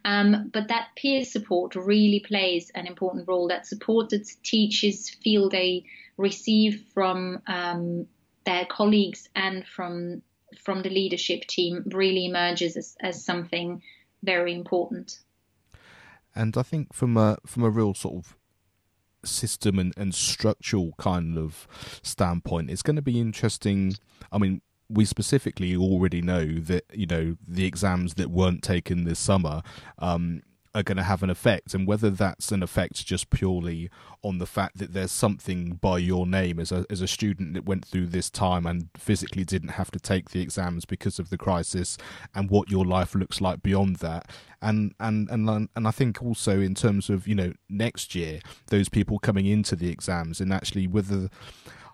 Um, 0.05 0.51
but 0.53 0.69
that 0.69 0.89
peer 0.97 1.25
support 1.25 1.75
really 1.75 2.21
plays 2.21 2.71
an 2.75 2.87
important 2.87 3.27
role. 3.27 3.49
That 3.49 3.67
support 3.67 4.11
that 4.11 4.31
teachers 4.45 5.11
feel 5.11 5.49
they 5.49 5.87
receive 6.17 6.85
from 6.95 7.43
um, 7.49 8.07
their 8.45 8.65
colleagues 8.67 9.29
and 9.35 9.67
from 9.67 10.23
from 10.59 10.83
the 10.83 10.91
leadership 10.91 11.47
team 11.47 11.83
really 11.87 12.27
emerges 12.27 12.77
as, 12.77 12.97
as 13.01 13.25
something 13.25 13.83
very 14.23 14.55
important. 14.55 15.19
And 16.35 16.57
I 16.57 16.63
think 16.63 16.93
from 16.93 17.17
a 17.17 17.39
from 17.45 17.65
a 17.65 17.71
real 17.71 17.95
sort 17.95 18.15
of 18.15 18.37
system 19.25 19.79
and, 19.79 19.93
and 19.97 20.15
structural 20.15 20.95
kind 20.99 21.37
of 21.37 21.67
standpoint, 22.03 22.71
it's 22.71 22.83
going 22.83 22.97
to 22.97 23.03
be 23.03 23.21
interesting. 23.21 23.95
I 24.31 24.39
mean, 24.39 24.63
we 24.89 25.05
specifically 25.05 25.77
already 25.77 26.23
know 26.23 26.45
that 26.61 26.85
you 26.93 27.07
know 27.07 27.37
the 27.47 27.65
exams 27.65 28.15
that 28.15 28.31
weren't 28.31 28.63
taken 28.63 29.05
this 29.05 29.19
summer 29.19 29.63
um, 29.99 30.43
are 30.75 30.83
going 30.83 30.97
to 30.97 31.03
have 31.03 31.23
an 31.23 31.31
effect, 31.31 31.75
and 31.75 31.87
whether 31.87 32.11
that's 32.11 32.53
an 32.53 32.63
effect 32.63 33.05
just 33.05 33.31
purely 33.31 33.91
on 34.23 34.39
the 34.39 34.47
fact 34.47 34.79
that 34.79 34.93
there's 34.93 35.11
something 35.11 35.75
by 35.75 35.99
your 35.99 36.27
name 36.27 36.61
as 36.61 36.71
a 36.71 36.85
as 36.89 37.01
a 37.01 37.09
student 37.09 37.55
that 37.55 37.65
went 37.65 37.85
through 37.85 38.07
this 38.07 38.31
time 38.31 38.67
and 38.67 38.89
physically 38.97 39.45
didn't 39.45 39.71
have 39.71 39.91
to 39.91 39.99
take 39.99 40.31
the 40.31 40.41
exams 40.41 40.85
because 40.85 41.19
of 41.19 41.31
the 41.31 41.39
crisis, 41.39 41.99
and 42.35 42.51
what 42.51 42.71
your 42.71 42.85
life 42.85 43.15
looks 43.15 43.41
like 43.41 43.63
beyond 43.63 43.97
that, 43.97 44.31
and 44.63 44.95
and 45.01 45.29
and 45.31 45.69
and 45.75 45.89
I 45.89 45.91
think 45.91 46.23
also 46.23 46.61
in 46.61 46.75
terms 46.75 47.11
of 47.11 47.27
you 47.27 47.35
know 47.35 47.53
next 47.69 48.15
year 48.15 48.41
those 48.69 48.89
people 48.89 49.19
coming 49.19 49.47
into 49.47 49.75
the 49.77 49.91
exams 49.91 50.41
and 50.41 50.53
actually 50.53 50.87
whether. 50.87 51.29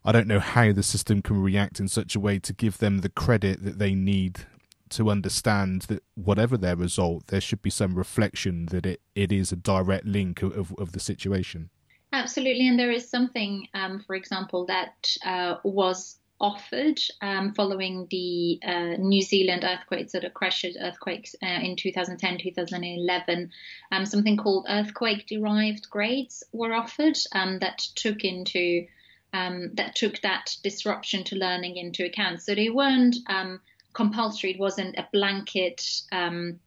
I 0.05 0.13
don't 0.13 0.29
know 0.29 0.39
how 0.39 0.71
the 0.71 0.85
system 0.85 1.21
can 1.21 1.43
react 1.43 1.81
in 1.81 1.89
such 1.89 2.15
a 2.15 2.21
way 2.21 2.39
to 2.39 2.53
give 2.53 2.79
them 2.79 2.99
the 2.99 3.09
credit 3.09 3.65
that 3.65 3.81
they 3.81 3.97
need 3.97 4.47
to 4.91 5.11
understand 5.11 5.83
that 5.83 6.03
whatever 6.15 6.57
their 6.57 6.77
result, 6.77 7.27
there 7.29 7.41
should 7.41 7.63
be 7.63 7.71
some 7.71 7.95
reflection 7.95 8.67
that 8.67 8.87
it, 8.87 9.01
it 9.15 9.33
is 9.33 9.53
a 9.53 9.57
direct 9.57 10.07
link 10.07 10.43
of, 10.43 10.75
of 10.79 10.93
the 10.93 11.01
situation. 11.01 11.71
Absolutely, 12.13 12.69
and 12.69 12.79
there 12.79 12.93
is 12.93 13.09
something, 13.09 13.69
um, 13.75 14.03
for 14.07 14.15
example, 14.15 14.67
that 14.67 15.17
uh, 15.25 15.57
was 15.65 16.19
offered 16.41 17.01
um, 17.23 17.53
following 17.55 18.07
the 18.11 18.61
uh, 18.63 18.97
New 18.99 19.23
Zealand 19.23 19.65
earthquakes, 19.65 20.13
the 20.13 20.31
Christchurch 20.31 20.75
earthquakes 20.81 21.35
uh, 21.43 21.61
in 21.63 21.77
2010, 21.77 22.39
2011. 22.39 23.51
Um, 23.91 24.07
something 24.07 24.37
called 24.37 24.67
earthquake-derived 24.69 25.89
grades 25.91 26.45
were 26.53 26.75
offered 26.75 27.17
um, 27.33 27.59
that 27.61 27.79
took 27.95 28.25
into 28.25 28.87
um, 29.33 29.71
that 29.75 29.95
took 29.95 30.21
that 30.23 30.57
disruption 30.63 31.25
to 31.25 31.37
learning 31.37 31.77
into 31.77 32.05
account. 32.05 32.43
So 32.43 32.55
they 32.55 32.71
weren't 32.71 33.17
um, 33.27 33.61
compulsory. 33.97 34.53
It 34.53 34.61
wasn't 34.61 34.97
a 34.99 35.09
blanket. 35.13 35.83
Um, 36.13 36.61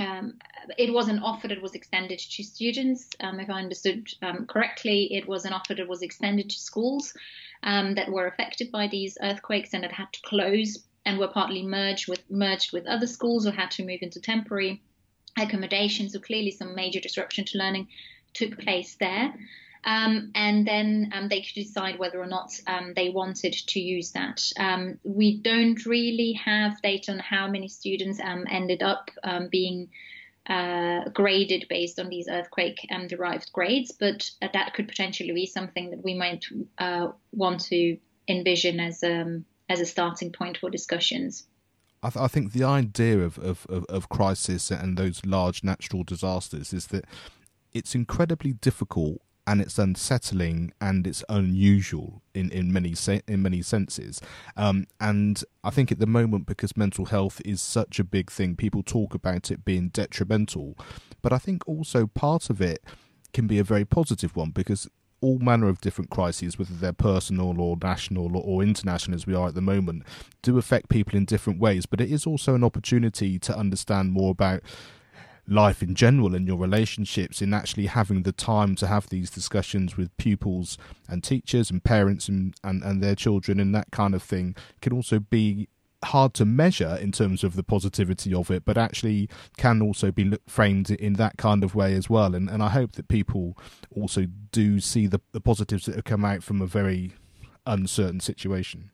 um, 0.00 0.34
it 0.76 0.92
wasn't 0.92 1.22
offered. 1.22 1.52
It 1.52 1.62
was 1.62 1.74
extended 1.74 2.18
to 2.18 2.42
students. 2.42 3.08
Um, 3.20 3.38
if 3.38 3.48
I 3.48 3.60
understood 3.60 4.08
um, 4.22 4.46
correctly, 4.46 5.14
it 5.14 5.28
was 5.28 5.44
an 5.44 5.52
offer 5.52 5.74
that 5.74 5.88
was 5.88 6.02
extended 6.02 6.50
to 6.50 6.58
schools 6.58 7.14
um, 7.62 7.94
that 7.94 8.10
were 8.10 8.26
affected 8.26 8.72
by 8.72 8.88
these 8.88 9.16
earthquakes 9.22 9.72
and 9.72 9.84
that 9.84 9.92
had 9.92 10.12
to 10.12 10.20
close 10.24 10.84
and 11.06 11.18
were 11.18 11.28
partly 11.28 11.62
merged 11.62 12.08
with 12.08 12.22
merged 12.28 12.72
with 12.72 12.86
other 12.86 13.06
schools 13.06 13.46
or 13.46 13.52
had 13.52 13.70
to 13.70 13.84
move 13.84 14.00
into 14.02 14.20
temporary 14.20 14.82
accommodation. 15.38 16.08
So 16.10 16.18
clearly, 16.18 16.50
some 16.50 16.74
major 16.74 16.98
disruption 16.98 17.44
to 17.44 17.58
learning 17.58 17.86
took 18.32 18.58
place 18.58 18.96
there. 18.98 19.32
Um, 19.84 20.30
and 20.34 20.66
then 20.66 21.10
um, 21.14 21.28
they 21.28 21.42
could 21.42 21.54
decide 21.54 21.98
whether 21.98 22.18
or 22.18 22.26
not 22.26 22.58
um, 22.66 22.94
they 22.96 23.10
wanted 23.10 23.52
to 23.52 23.80
use 23.80 24.12
that. 24.12 24.42
Um, 24.58 24.98
we 25.04 25.38
don't 25.38 25.84
really 25.84 26.32
have 26.44 26.80
data 26.80 27.12
on 27.12 27.18
how 27.18 27.48
many 27.48 27.68
students 27.68 28.18
um, 28.20 28.46
ended 28.50 28.82
up 28.82 29.10
um, 29.22 29.48
being 29.50 29.90
uh, 30.48 31.08
graded 31.12 31.66
based 31.68 31.98
on 31.98 32.08
these 32.08 32.28
earthquake 32.28 32.78
derived 33.08 33.52
grades, 33.52 33.92
but 33.92 34.30
uh, 34.40 34.48
that 34.52 34.74
could 34.74 34.88
potentially 34.88 35.32
be 35.32 35.46
something 35.46 35.90
that 35.90 36.02
we 36.02 36.14
might 36.14 36.44
uh, 36.78 37.08
want 37.32 37.60
to 37.60 37.98
envision 38.28 38.80
as 38.80 39.02
as 39.68 39.80
a 39.80 39.86
starting 39.86 40.32
point 40.32 40.58
for 40.58 40.70
discussions. 40.70 41.44
I, 42.02 42.10
th- 42.10 42.22
I, 42.22 42.28
think 42.28 42.52
the 42.52 42.64
idea 42.64 43.20
of, 43.20 43.38
of, 43.38 43.66
of, 43.70 43.86
of, 43.86 44.10
crisis 44.10 44.70
and 44.70 44.98
those 44.98 45.24
large 45.24 45.64
natural 45.64 46.04
disasters 46.04 46.74
is 46.74 46.88
that 46.88 47.06
it's 47.72 47.94
incredibly 47.94 48.52
difficult 48.52 49.22
and 49.46 49.60
it's 49.60 49.78
unsettling 49.78 50.72
and 50.80 51.06
it's 51.06 51.22
unusual 51.28 52.22
in, 52.34 52.50
in 52.50 52.72
many 52.72 52.94
se- 52.94 53.22
in 53.28 53.42
many 53.42 53.62
senses. 53.62 54.20
Um, 54.56 54.86
and 55.00 55.42
I 55.62 55.70
think 55.70 55.92
at 55.92 55.98
the 55.98 56.06
moment, 56.06 56.46
because 56.46 56.76
mental 56.76 57.06
health 57.06 57.40
is 57.44 57.60
such 57.60 57.98
a 57.98 58.04
big 58.04 58.30
thing, 58.30 58.56
people 58.56 58.82
talk 58.82 59.14
about 59.14 59.50
it 59.50 59.64
being 59.64 59.88
detrimental. 59.88 60.76
But 61.22 61.32
I 61.32 61.38
think 61.38 61.62
also 61.66 62.06
part 62.06 62.50
of 62.50 62.60
it 62.60 62.82
can 63.32 63.46
be 63.46 63.58
a 63.58 63.64
very 63.64 63.84
positive 63.84 64.36
one 64.36 64.50
because 64.50 64.88
all 65.24 65.38
manner 65.38 65.68
of 65.68 65.80
different 65.80 66.10
crises, 66.10 66.58
whether 66.58 66.74
they're 66.74 66.92
personal 66.92 67.58
or 67.58 67.78
national 67.82 68.36
or, 68.36 68.62
international, 68.62 69.14
as 69.14 69.26
we 69.26 69.34
are 69.34 69.48
at 69.48 69.54
the 69.54 69.62
moment, 69.62 70.02
do 70.42 70.58
affect 70.58 70.90
people 70.90 71.16
in 71.16 71.24
different 71.24 71.58
ways. 71.58 71.86
But 71.86 72.02
it 72.02 72.12
is 72.12 72.26
also 72.26 72.54
an 72.54 72.62
opportunity 72.62 73.38
to 73.38 73.56
understand 73.56 74.12
more 74.12 74.32
about 74.32 74.60
life 75.46 75.82
in 75.82 75.94
general 75.94 76.34
and 76.34 76.46
your 76.46 76.56
relationships 76.56 77.42
in 77.42 77.52
actually 77.52 77.86
having 77.86 78.22
the 78.22 78.32
time 78.32 78.74
to 78.76 78.86
have 78.86 79.08
these 79.08 79.30
discussions 79.30 79.96
with 79.96 80.16
pupils 80.16 80.78
and 81.08 81.22
teachers 81.22 81.70
and 81.70 81.84
parents 81.84 82.28
and, 82.28 82.54
and, 82.64 82.82
and 82.82 83.02
their 83.02 83.14
children 83.14 83.60
and 83.60 83.74
that 83.74 83.90
kind 83.90 84.14
of 84.14 84.22
thing 84.22 84.56
can 84.80 84.92
also 84.92 85.18
be 85.18 85.68
hard 86.04 86.34
to 86.34 86.44
measure 86.44 86.98
in 87.00 87.10
terms 87.12 87.42
of 87.42 87.56
the 87.56 87.62
positivity 87.62 88.32
of 88.32 88.50
it, 88.50 88.64
but 88.64 88.78
actually 88.78 89.28
can 89.56 89.82
also 89.82 90.12
be 90.12 90.36
framed 90.46 90.90
in 90.90 91.14
that 91.14 91.36
kind 91.36 91.64
of 91.64 91.74
way 91.74 91.94
as 91.94 92.08
well. 92.08 92.34
And 92.34 92.48
and 92.48 92.62
I 92.62 92.68
hope 92.68 92.92
that 92.92 93.08
people 93.08 93.58
also 93.90 94.26
do 94.52 94.80
see 94.80 95.06
the, 95.06 95.20
the 95.32 95.40
positives 95.40 95.86
that 95.86 95.94
have 95.94 96.04
come 96.04 96.24
out 96.24 96.42
from 96.42 96.60
a 96.60 96.66
very 96.66 97.12
uncertain 97.66 98.20
situation. 98.20 98.90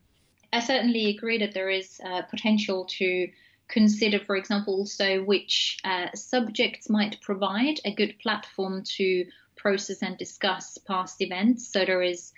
I 0.53 0.59
certainly 0.59 1.07
agree 1.07 1.37
that 1.37 1.53
there 1.53 1.69
is 1.69 2.01
uh, 2.05 2.23
potential 2.23 2.85
to 2.85 3.29
consider, 3.71 4.19
for 4.19 4.35
example, 4.35 4.75
also 4.75 5.23
which 5.23 5.79
uh, 5.83 6.07
subjects 6.13 6.89
might 6.89 7.21
provide 7.21 7.79
a 7.85 7.93
good 7.93 8.19
platform 8.19 8.83
to 8.97 9.25
process 9.55 10.01
and 10.01 10.17
discuss 10.17 10.77
past 10.79 11.21
events. 11.21 11.71
So 11.71 11.85
there 11.85 12.01
is, 12.01 12.33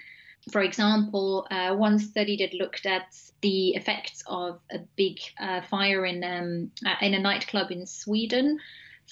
for 0.51 0.61
example, 0.61 1.47
uh, 1.49 1.75
one 1.75 1.99
study 1.99 2.37
that 2.37 2.53
looked 2.53 2.85
at 2.85 3.15
the 3.41 3.69
effects 3.69 4.23
of 4.27 4.59
a 4.71 4.79
big 4.95 5.19
uh, 5.39 5.61
fire 5.61 6.05
in 6.05 6.23
um, 6.23 6.71
uh, 6.85 6.95
in 7.01 7.13
a 7.13 7.19
nightclub 7.19 7.71
in 7.71 7.85
Sweden. 7.85 8.59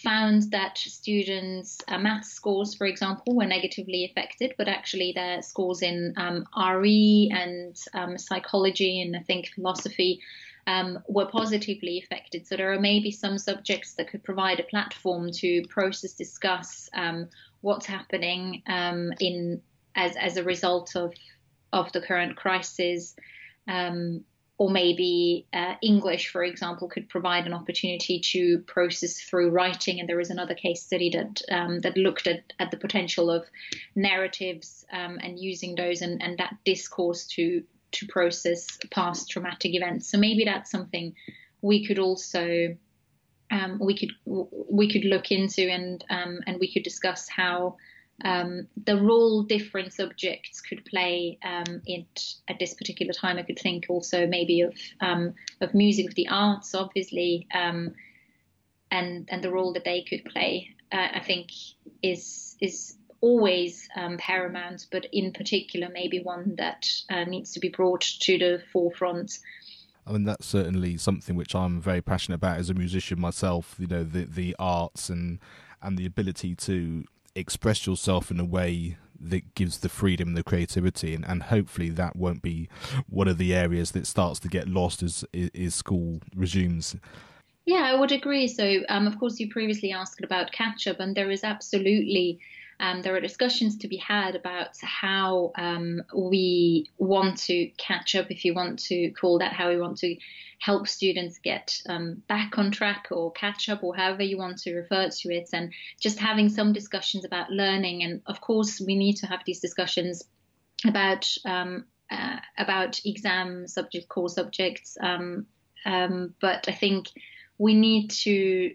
Found 0.03 0.51
that 0.51 0.77
students' 0.77 1.79
uh, 1.89 1.97
math 1.97 2.23
scores, 2.25 2.75
for 2.75 2.88
example, 2.88 3.36
were 3.36 3.45
negatively 3.45 4.05
affected, 4.05 4.53
but 4.57 4.69
actually 4.69 5.12
their 5.13 5.41
scores 5.41 5.81
in 5.81 6.13
um, 6.15 6.45
RE 6.57 7.29
and 7.34 7.75
um, 7.93 8.17
psychology 8.17 9.01
and 9.01 9.17
I 9.17 9.19
think 9.19 9.49
philosophy 9.53 10.21
um, 10.67 11.00
were 11.08 11.28
positively 11.28 12.02
affected. 12.04 12.47
So 12.47 12.56
there 12.56 12.74
are 12.74 12.80
maybe 12.80 13.12
some 13.12 13.38
subjects 13.38 13.95
that 13.95 14.10
could 14.10 14.24
provide 14.24 14.60
a 14.60 14.63
platform 14.63 15.32
to 15.34 15.63
process, 15.69 16.13
discuss 16.13 16.89
um, 16.93 17.30
what's 17.62 17.86
happening 17.86 18.63
um, 18.67 19.12
in 19.19 19.62
as 19.95 20.15
as 20.15 20.38
a 20.38 20.43
result 20.43 20.95
of 20.95 21.13
of 21.74 21.91
the 21.91 22.02
current 22.02 22.36
crisis. 22.36 23.15
Um, 23.67 24.26
or 24.58 24.69
maybe 24.69 25.47
uh, 25.54 25.74
English, 25.82 26.30
for 26.30 26.43
example, 26.43 26.88
could 26.88 27.10
provide 27.10 27.47
an 27.47 27.54
opportunity 27.54 28.19
to 28.19 28.60
process 28.60 29.19
through 29.19 29.50
writing. 29.50 30.00
And 30.00 30.08
there 30.08 30.19
is 30.19 30.30
another 30.30 30.54
case 30.54 30.84
study 30.84 31.10
that 31.10 31.41
um, 31.50 31.80
that 31.80 31.97
looked 31.97 32.28
at, 32.28 32.54
at 32.60 32.69
the 32.69 32.78
potential 32.78 33.32
of 33.32 33.43
narratives 33.95 34.86
and 34.91 35.39
using 35.39 35.74
those 35.74 36.04
and, 36.04 36.21
and 36.21 36.38
that 36.38 36.58
discourse 36.63 37.26
to 37.28 37.63
to 37.91 38.08
process 38.08 38.77
past 38.91 39.30
traumatic 39.30 39.73
events. 39.73 40.10
So 40.10 40.17
maybe 40.17 40.43
that's 40.45 40.71
something 40.71 41.13
we 41.62 41.86
could 41.86 41.99
also 41.99 42.75
um, 43.51 43.80
we 43.80 43.97
could 43.97 44.12
we 44.25 44.91
could 44.91 45.06
look 45.06 45.32
into 45.32 45.69
and 45.69 46.04
um, 46.10 46.39
and 46.47 46.60
we 46.60 46.71
could 46.71 46.84
discuss 46.84 47.27
how 47.30 47.75
um, 48.23 48.67
the 48.86 48.97
role 48.97 49.43
different 49.43 49.93
subjects 49.93 50.62
could 50.62 50.86
play 50.86 51.39
um, 51.43 51.82
in, 51.86 52.06
at 52.47 52.60
this 52.60 52.73
particular 52.73 53.13
time. 53.13 53.38
I 53.38 53.43
could 53.43 53.60
think 53.60 53.86
also 53.89 54.27
maybe 54.27 54.62
of 54.62 54.75
um, 55.01 55.34
of 55.60 55.73
music, 55.73 56.08
of 56.08 56.15
the 56.15 56.30
arts, 56.30 56.73
obviously, 56.73 57.47
um, 57.54 57.93
and 58.89 59.27
and 59.30 59.43
the 59.43 59.51
role 59.51 59.73
that 59.73 59.84
they 59.84 60.04
could 60.04 60.23
play. 60.25 60.69
Uh, 60.91 61.08
I 61.15 61.19
think 61.19 61.49
is 62.01 62.56
is 62.62 62.95
always 63.21 63.88
um, 63.95 64.17
paramount, 64.17 64.88
but 64.91 65.05
in 65.12 65.31
particular, 65.31 65.88
maybe 65.93 66.21
one 66.21 66.55
that 66.57 66.88
uh, 67.10 67.23
needs 67.23 67.53
to 67.53 67.60
be 67.60 67.69
brought 67.69 68.01
to 68.01 68.38
the 68.38 68.62
forefront. 68.73 69.39
I 70.05 70.12
mean, 70.12 70.23
that's 70.23 70.47
certainly 70.47 70.97
something 70.97 71.36
which 71.36 71.55
I'm 71.55 71.79
very 71.79 72.01
passionate 72.01 72.36
about 72.36 72.57
as 72.57 72.69
a 72.69 72.73
musician 72.73 73.19
myself. 73.19 73.75
You 73.77 73.88
know, 73.88 74.03
the 74.03 74.25
the 74.25 74.55
arts 74.60 75.10
and 75.10 75.39
and 75.81 75.97
the 75.97 76.05
ability 76.05 76.55
to 76.55 77.05
express 77.36 77.88
yourself 77.88 78.31
in 78.31 78.39
a 78.39 78.45
way 78.45 78.97
that 79.19 79.53
gives 79.55 79.79
the 79.79 79.89
freedom 79.89 80.29
and 80.29 80.38
the 80.38 80.43
creativity 80.43 81.13
and, 81.13 81.23
and 81.25 81.43
hopefully 81.43 81.89
that 81.89 82.15
won't 82.15 82.41
be 82.41 82.67
one 83.07 83.27
of 83.27 83.38
the 83.38 83.53
areas 83.53 83.91
that 83.91 84.07
starts 84.07 84.39
to 84.39 84.47
get 84.47 84.67
lost 84.67 85.03
as 85.03 85.23
as 85.55 85.75
school 85.75 86.19
resumes 86.36 86.95
yeah 87.65 87.84
i 87.84 87.93
would 87.93 88.12
agree 88.12 88.47
so 88.47 88.81
um, 88.89 89.05
of 89.05 89.17
course 89.19 89.39
you 89.39 89.47
previously 89.49 89.91
asked 89.91 90.23
about 90.23 90.51
catch 90.51 90.88
up 90.88 90.99
and 90.99 91.15
there 91.15 91.29
is 91.29 91.43
absolutely 91.43 92.39
um, 92.81 93.03
there 93.03 93.15
are 93.15 93.21
discussions 93.21 93.77
to 93.77 93.87
be 93.87 93.97
had 93.97 94.35
about 94.35 94.75
how 94.81 95.51
um, 95.55 96.01
we 96.15 96.89
want 96.97 97.37
to 97.43 97.67
catch 97.77 98.15
up, 98.15 98.31
if 98.31 98.43
you 98.43 98.55
want 98.55 98.79
to 98.85 99.11
call 99.11 99.37
that, 99.37 99.53
how 99.53 99.69
we 99.69 99.79
want 99.79 99.99
to 99.99 100.17
help 100.57 100.87
students 100.87 101.37
get 101.37 101.79
um, 101.87 102.23
back 102.27 102.57
on 102.57 102.71
track 102.71 103.07
or 103.11 103.31
catch 103.33 103.69
up 103.69 103.83
or 103.83 103.95
however 103.95 104.23
you 104.23 104.35
want 104.37 104.57
to 104.57 104.75
refer 104.75 105.09
to 105.09 105.29
it. 105.29 105.49
And 105.53 105.71
just 105.99 106.17
having 106.17 106.49
some 106.49 106.73
discussions 106.73 107.23
about 107.23 107.51
learning. 107.51 108.01
And 108.01 108.21
of 108.25 108.41
course 108.41 108.81
we 108.81 108.95
need 108.95 109.17
to 109.17 109.27
have 109.27 109.41
these 109.45 109.59
discussions 109.59 110.23
about 110.83 111.27
um, 111.45 111.85
uh, 112.09 112.37
about 112.57 112.99
exam 113.05 113.67
subject 113.67 114.09
core 114.09 114.27
subjects. 114.27 114.97
Um, 114.99 115.45
um 115.85 116.33
but 116.41 116.67
I 116.67 116.73
think 116.73 117.09
we 117.59 117.75
need 117.75 118.09
to 118.09 118.73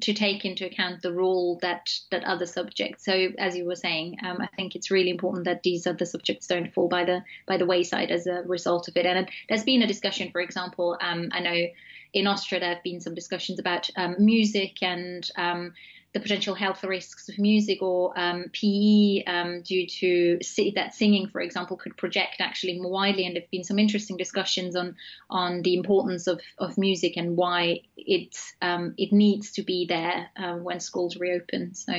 to 0.00 0.12
take 0.12 0.44
into 0.44 0.66
account 0.66 1.02
the 1.02 1.12
role 1.12 1.58
that 1.62 1.90
that 2.10 2.24
other 2.24 2.46
subjects. 2.46 3.04
So 3.04 3.28
as 3.38 3.56
you 3.56 3.64
were 3.64 3.76
saying, 3.76 4.18
um, 4.22 4.40
I 4.40 4.48
think 4.56 4.76
it's 4.76 4.90
really 4.90 5.10
important 5.10 5.44
that 5.44 5.62
these 5.62 5.86
other 5.86 6.04
subjects 6.04 6.46
don't 6.46 6.72
fall 6.72 6.88
by 6.88 7.04
the 7.04 7.22
by 7.46 7.56
the 7.56 7.66
wayside 7.66 8.10
as 8.10 8.26
a 8.26 8.42
result 8.42 8.88
of 8.88 8.96
it. 8.96 9.06
And 9.06 9.28
there's 9.48 9.64
been 9.64 9.82
a 9.82 9.86
discussion, 9.86 10.30
for 10.30 10.40
example, 10.40 10.98
um, 11.00 11.28
I 11.32 11.40
know 11.40 11.66
in 12.12 12.26
Austria 12.26 12.60
there 12.60 12.74
have 12.74 12.82
been 12.82 13.00
some 13.00 13.14
discussions 13.14 13.58
about 13.58 13.88
um, 13.96 14.16
music 14.18 14.82
and 14.82 15.28
um, 15.36 15.74
the 16.16 16.20
potential 16.22 16.54
health 16.54 16.82
risks 16.82 17.28
of 17.28 17.38
music 17.38 17.82
or 17.82 18.18
um, 18.18 18.46
PE 18.50 19.22
um, 19.26 19.60
due 19.60 19.86
to 19.86 20.38
that 20.74 20.94
singing, 20.94 21.28
for 21.28 21.42
example, 21.42 21.76
could 21.76 21.94
project 21.94 22.36
actually 22.40 22.80
more 22.80 22.90
widely. 22.90 23.26
And 23.26 23.36
there've 23.36 23.50
been 23.50 23.64
some 23.64 23.78
interesting 23.78 24.16
discussions 24.16 24.76
on 24.76 24.96
on 25.28 25.60
the 25.60 25.74
importance 25.74 26.26
of, 26.26 26.40
of 26.56 26.78
music 26.78 27.18
and 27.18 27.36
why 27.36 27.80
it 27.98 28.34
um, 28.62 28.94
it 28.96 29.12
needs 29.12 29.52
to 29.52 29.62
be 29.62 29.84
there 29.84 30.30
uh, 30.38 30.54
when 30.54 30.80
schools 30.80 31.18
reopen. 31.18 31.74
So 31.74 31.92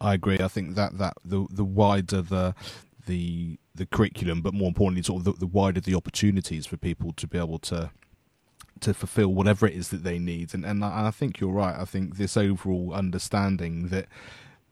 I 0.00 0.14
agree. 0.14 0.38
I 0.38 0.46
think 0.46 0.76
that 0.76 0.96
that 0.98 1.14
the 1.24 1.44
the 1.50 1.64
wider 1.64 2.22
the 2.22 2.54
the 3.06 3.58
the 3.74 3.86
curriculum, 3.86 4.42
but 4.42 4.54
more 4.54 4.68
importantly, 4.68 5.02
sort 5.02 5.22
of 5.22 5.24
the, 5.24 5.32
the 5.40 5.46
wider 5.48 5.80
the 5.80 5.96
opportunities 5.96 6.66
for 6.66 6.76
people 6.76 7.12
to 7.14 7.26
be 7.26 7.36
able 7.36 7.58
to 7.58 7.90
to 8.80 8.94
fulfill 8.94 9.32
whatever 9.32 9.66
it 9.66 9.74
is 9.74 9.88
that 9.88 10.04
they 10.04 10.18
need. 10.18 10.54
And 10.54 10.64
and 10.64 10.84
I, 10.84 11.08
I 11.08 11.10
think 11.10 11.40
you're 11.40 11.52
right. 11.52 11.78
I 11.78 11.84
think 11.84 12.16
this 12.16 12.36
overall 12.36 12.92
understanding 12.92 13.88
that 13.88 14.06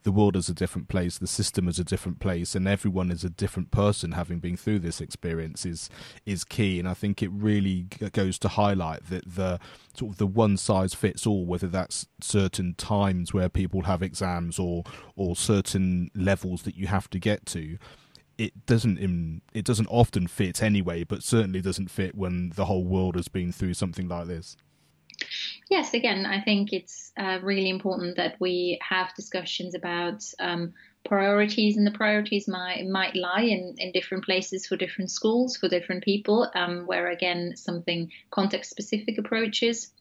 the 0.05 0.13
world 0.13 0.37
is 0.37 0.51
a 0.51 0.55
different 0.55 0.89
place, 0.89 1.17
the 1.17 1.27
system 1.27 1.67
is 1.67 1.79
a 1.79 1.85
different 1.85 2.21
place, 2.21 2.55
and 2.55 2.69
everyone 2.69 3.11
is 3.11 3.25
a 3.25 3.31
different 3.31 3.71
person 3.71 4.13
having 4.13 4.39
been 4.39 4.57
through 4.57 4.79
this 4.79 5.01
experience 5.01 5.65
is 5.67 5.89
is 6.27 6.45
key. 6.45 6.79
And 6.79 6.87
I 6.87 6.95
think 6.95 7.23
it 7.23 7.31
really 7.33 7.85
goes 8.13 8.39
to 8.41 8.49
highlight 8.49 9.09
that 9.09 9.35
the 9.35 9.59
sort 9.97 10.13
of 10.13 10.19
the 10.19 10.27
one 10.27 10.57
size 10.59 10.95
fits 10.95 11.27
all, 11.27 11.47
whether 11.47 11.69
that's 11.69 12.07
certain 12.21 12.75
times 12.75 13.33
where 13.33 13.49
people 13.49 13.83
have 13.83 14.03
exams 14.03 14.59
or 14.59 14.85
or 15.17 15.35
certain 15.35 16.11
levels 16.15 16.63
that 16.63 16.77
you 16.77 16.87
have 16.87 17.09
to 17.11 17.19
get 17.19 17.47
to 17.47 17.79
it 18.39 18.67
doesn't 18.67 18.99
in, 18.99 19.43
it 19.53 19.65
doesn't 19.65 19.87
often 19.87 20.27
fit 20.27 20.63
anyway, 20.63 21.05
but 21.05 21.23
certainly 21.23 21.61
doesn't 21.61 21.91
fit 21.91 22.15
when 22.15 22.53
the 22.55 22.65
whole 22.65 22.85
world 22.85 23.17
has 23.17 23.29
been 23.29 23.53
through 23.53 23.75
something 23.75 24.09
like 24.09 24.27
this. 24.27 24.57
Yes, 25.71 25.95
again, 25.95 26.27
I 26.27 26.41
think 26.43 26.73
it's 26.73 27.13
uh, 27.17 27.39
really 27.43 27.71
important 27.71 28.17
that 28.17 28.37
we 28.41 28.79
have 28.83 29.15
discussions 29.15 29.75
about 29.75 30.25
um, 30.39 30.75
priorities, 31.05 31.77
and 31.77 31.87
the 31.87 31.93
priorities 31.93 32.49
might 32.49 32.87
might 32.87 33.15
lie 33.15 33.43
in, 33.43 33.77
in 33.79 33.93
different 33.93 34.25
places 34.25 34.67
for 34.67 34.77
different 34.77 35.11
schools, 35.11 35.57
for 35.57 35.69
different 35.69 36.05
people. 36.05 36.51
Um, 36.55 36.87
where 36.87 37.11
again, 37.11 37.57
something 37.57 38.11
context 38.31 38.71
specific 38.71 39.19
approaches 39.19 39.93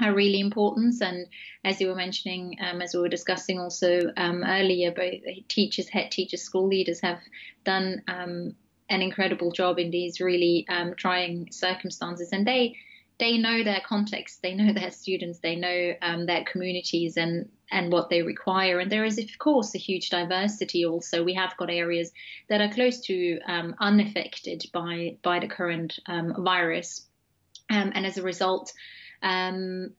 are 0.00 0.14
really 0.14 0.40
important. 0.40 1.00
And 1.00 1.26
as 1.64 1.80
you 1.80 1.88
were 1.88 1.94
mentioning, 1.94 2.56
um, 2.60 2.82
as 2.82 2.94
we 2.94 3.00
were 3.00 3.08
discussing 3.08 3.60
also 3.60 4.12
um, 4.16 4.42
earlier, 4.44 4.90
both 4.90 5.20
teachers, 5.48 5.88
head 5.88 6.10
teachers, 6.10 6.42
school 6.42 6.66
leaders 6.66 7.00
have 7.00 7.20
done 7.64 8.02
um, 8.08 8.54
an 8.88 9.02
incredible 9.02 9.52
job 9.52 9.78
in 9.78 9.90
these 9.90 10.20
really 10.20 10.66
um, 10.68 10.94
trying 10.96 11.48
circumstances, 11.50 12.30
and 12.32 12.46
they 12.46 12.76
they 13.18 13.38
know 13.38 13.62
their 13.62 13.80
context, 13.86 14.42
they 14.42 14.54
know 14.54 14.72
their 14.72 14.90
students, 14.90 15.38
they 15.38 15.54
know 15.54 15.94
um, 16.02 16.26
their 16.26 16.44
communities, 16.44 17.16
and 17.16 17.48
and 17.70 17.92
what 17.92 18.10
they 18.10 18.22
require. 18.22 18.80
And 18.80 18.90
there 18.90 19.04
is, 19.04 19.18
of 19.18 19.38
course, 19.38 19.74
a 19.74 19.78
huge 19.78 20.10
diversity. 20.10 20.84
Also, 20.84 21.22
we 21.22 21.34
have 21.34 21.56
got 21.56 21.70
areas 21.70 22.12
that 22.48 22.60
are 22.60 22.72
close 22.72 23.00
to 23.02 23.38
um, 23.46 23.76
unaffected 23.78 24.64
by 24.72 25.16
by 25.22 25.38
the 25.38 25.48
current 25.48 25.98
virus, 26.08 27.06
and 27.70 28.04
as 28.04 28.18
a 28.18 28.22
result 28.22 28.72
um, 29.24 29.90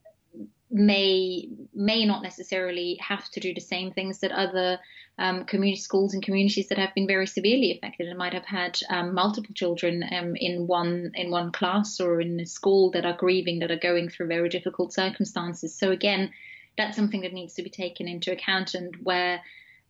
may 0.70 1.48
may 1.74 2.04
not 2.04 2.22
necessarily 2.22 2.98
have 3.00 3.28
to 3.30 3.40
do 3.40 3.52
the 3.52 3.60
same 3.60 3.92
things 3.92 4.20
that 4.20 4.32
other 4.32 4.78
um, 5.18 5.44
community 5.44 5.80
schools 5.80 6.12
and 6.12 6.22
communities 6.22 6.68
that 6.68 6.78
have 6.78 6.94
been 6.94 7.06
very 7.06 7.26
severely 7.26 7.72
affected 7.72 8.08
and 8.08 8.18
might 8.18 8.34
have 8.34 8.44
had 8.44 8.78
um, 8.90 9.14
multiple 9.14 9.54
children 9.54 10.04
um, 10.12 10.34
in 10.36 10.66
one 10.66 11.12
in 11.14 11.30
one 11.30 11.52
class 11.52 12.00
or 12.00 12.20
in 12.20 12.40
a 12.40 12.46
school 12.46 12.90
that 12.90 13.06
are 13.06 13.16
grieving 13.16 13.60
that 13.60 13.70
are 13.70 13.78
going 13.78 14.08
through 14.08 14.26
very 14.28 14.48
difficult 14.48 14.92
circumstances. 14.92 15.74
So 15.74 15.90
again, 15.90 16.30
that's 16.76 16.96
something 16.96 17.22
that 17.22 17.32
needs 17.32 17.54
to 17.54 17.62
be 17.62 17.70
taken 17.70 18.08
into 18.08 18.32
account 18.32 18.74
and 18.74 18.94
where 19.02 19.40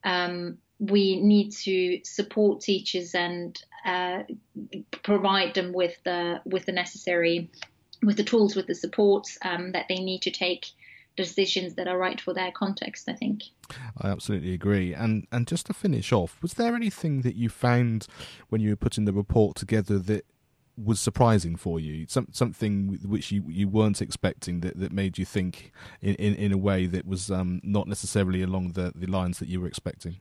um, 0.05 0.59
we 0.79 1.21
need 1.21 1.51
to 1.51 2.01
support 2.05 2.61
teachers 2.61 3.15
and 3.15 3.59
uh, 3.85 4.23
provide 5.03 5.55
them 5.55 5.73
with 5.73 5.97
the 6.05 6.41
with 6.45 6.67
the 6.67 6.73
necessary 6.73 7.51
with 8.07 8.17
the 8.17 8.25
tools, 8.25 8.57
with 8.57 8.67
the 8.69 8.75
supports 8.75 9.37
um, 9.43 9.73
that 9.73 9.87
they 9.89 9.97
need 9.97 10.23
to 10.23 10.31
take 10.31 10.67
decisions 11.17 11.75
that 11.75 11.89
are 11.89 11.99
right 11.99 12.21
for 12.21 12.33
their 12.33 12.53
context. 12.53 13.09
I 13.09 13.15
think. 13.15 13.43
I 14.01 14.09
absolutely 14.09 14.55
agree. 14.55 14.95
And 14.95 15.27
and 15.33 15.47
just 15.47 15.67
to 15.67 15.75
finish 15.75 16.13
off, 16.13 16.41
was 16.41 16.55
there 16.55 16.75
anything 16.75 17.23
that 17.23 17.35
you 17.35 17.49
found 17.51 18.07
when 18.49 18.61
you 18.61 18.71
were 18.71 18.77
putting 18.77 19.05
the 19.05 19.13
report 19.13 19.57
together 19.57 19.99
that 19.99 20.25
was 20.83 21.01
surprising 21.01 21.57
for 21.57 21.81
you? 21.81 22.07
Some, 22.09 22.29
something 22.33 22.99
which 23.03 23.33
you, 23.33 23.45
you 23.49 23.69
weren't 23.69 24.03
expecting 24.03 24.61
that, 24.61 24.79
that 24.79 24.93
made 24.93 25.19
you 25.19 25.25
think 25.25 25.73
in, 26.03 26.15
in, 26.17 26.35
in 26.35 26.53
a 26.53 26.59
way 26.59 26.87
that 26.87 27.07
was 27.07 27.31
um, 27.31 27.61
not 27.65 27.89
necessarily 27.89 28.43
along 28.43 28.73
the, 28.73 28.93
the 28.95 29.07
lines 29.07 29.39
that 29.39 29.49
you 29.49 29.61
were 29.61 29.67
expecting? 29.67 30.17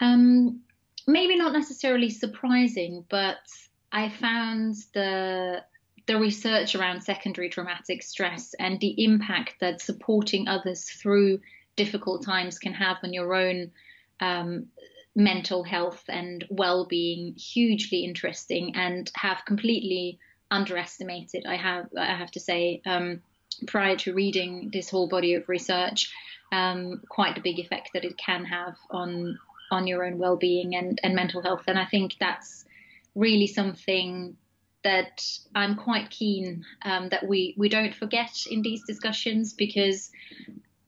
Um, 0.00 0.62
maybe 1.06 1.36
not 1.36 1.52
necessarily 1.52 2.10
surprising, 2.10 3.04
but 3.08 3.38
I 3.92 4.08
found 4.08 4.74
the 4.92 5.62
the 6.06 6.18
research 6.18 6.74
around 6.74 7.02
secondary 7.02 7.48
traumatic 7.48 8.02
stress 8.02 8.54
and 8.58 8.80
the 8.80 9.04
impact 9.04 9.54
that 9.60 9.80
supporting 9.80 10.48
others 10.48 10.84
through 10.84 11.40
difficult 11.76 12.24
times 12.24 12.58
can 12.58 12.74
have 12.74 12.98
on 13.02 13.12
your 13.12 13.34
own 13.34 13.70
um, 14.20 14.66
mental 15.14 15.62
health 15.62 16.02
and 16.08 16.44
well-being 16.50 17.34
hugely 17.34 18.04
interesting 18.04 18.74
and 18.74 19.10
have 19.14 19.44
completely 19.46 20.18
underestimated. 20.50 21.44
I 21.46 21.56
have 21.56 21.86
I 21.98 22.14
have 22.14 22.30
to 22.32 22.40
say 22.40 22.82
um, 22.86 23.22
prior 23.66 23.96
to 23.96 24.14
reading 24.14 24.70
this 24.72 24.90
whole 24.90 25.08
body 25.08 25.34
of 25.34 25.48
research, 25.48 26.12
um, 26.52 27.02
quite 27.08 27.34
the 27.34 27.40
big 27.40 27.58
effect 27.58 27.90
that 27.94 28.04
it 28.04 28.16
can 28.16 28.44
have 28.44 28.76
on 28.90 29.38
on 29.70 29.86
your 29.86 30.04
own 30.04 30.18
well-being 30.18 30.74
and, 30.76 31.00
and 31.02 31.14
mental 31.14 31.42
health. 31.42 31.64
And 31.66 31.78
I 31.78 31.86
think 31.86 32.16
that's 32.20 32.66
really 33.14 33.46
something 33.46 34.36
that 34.84 35.24
I'm 35.54 35.76
quite 35.76 36.10
keen 36.10 36.64
um, 36.84 37.08
that 37.10 37.26
we, 37.26 37.54
we 37.56 37.68
don't 37.68 37.94
forget 37.94 38.30
in 38.50 38.62
these 38.62 38.82
discussions 38.84 39.52
because 39.52 40.10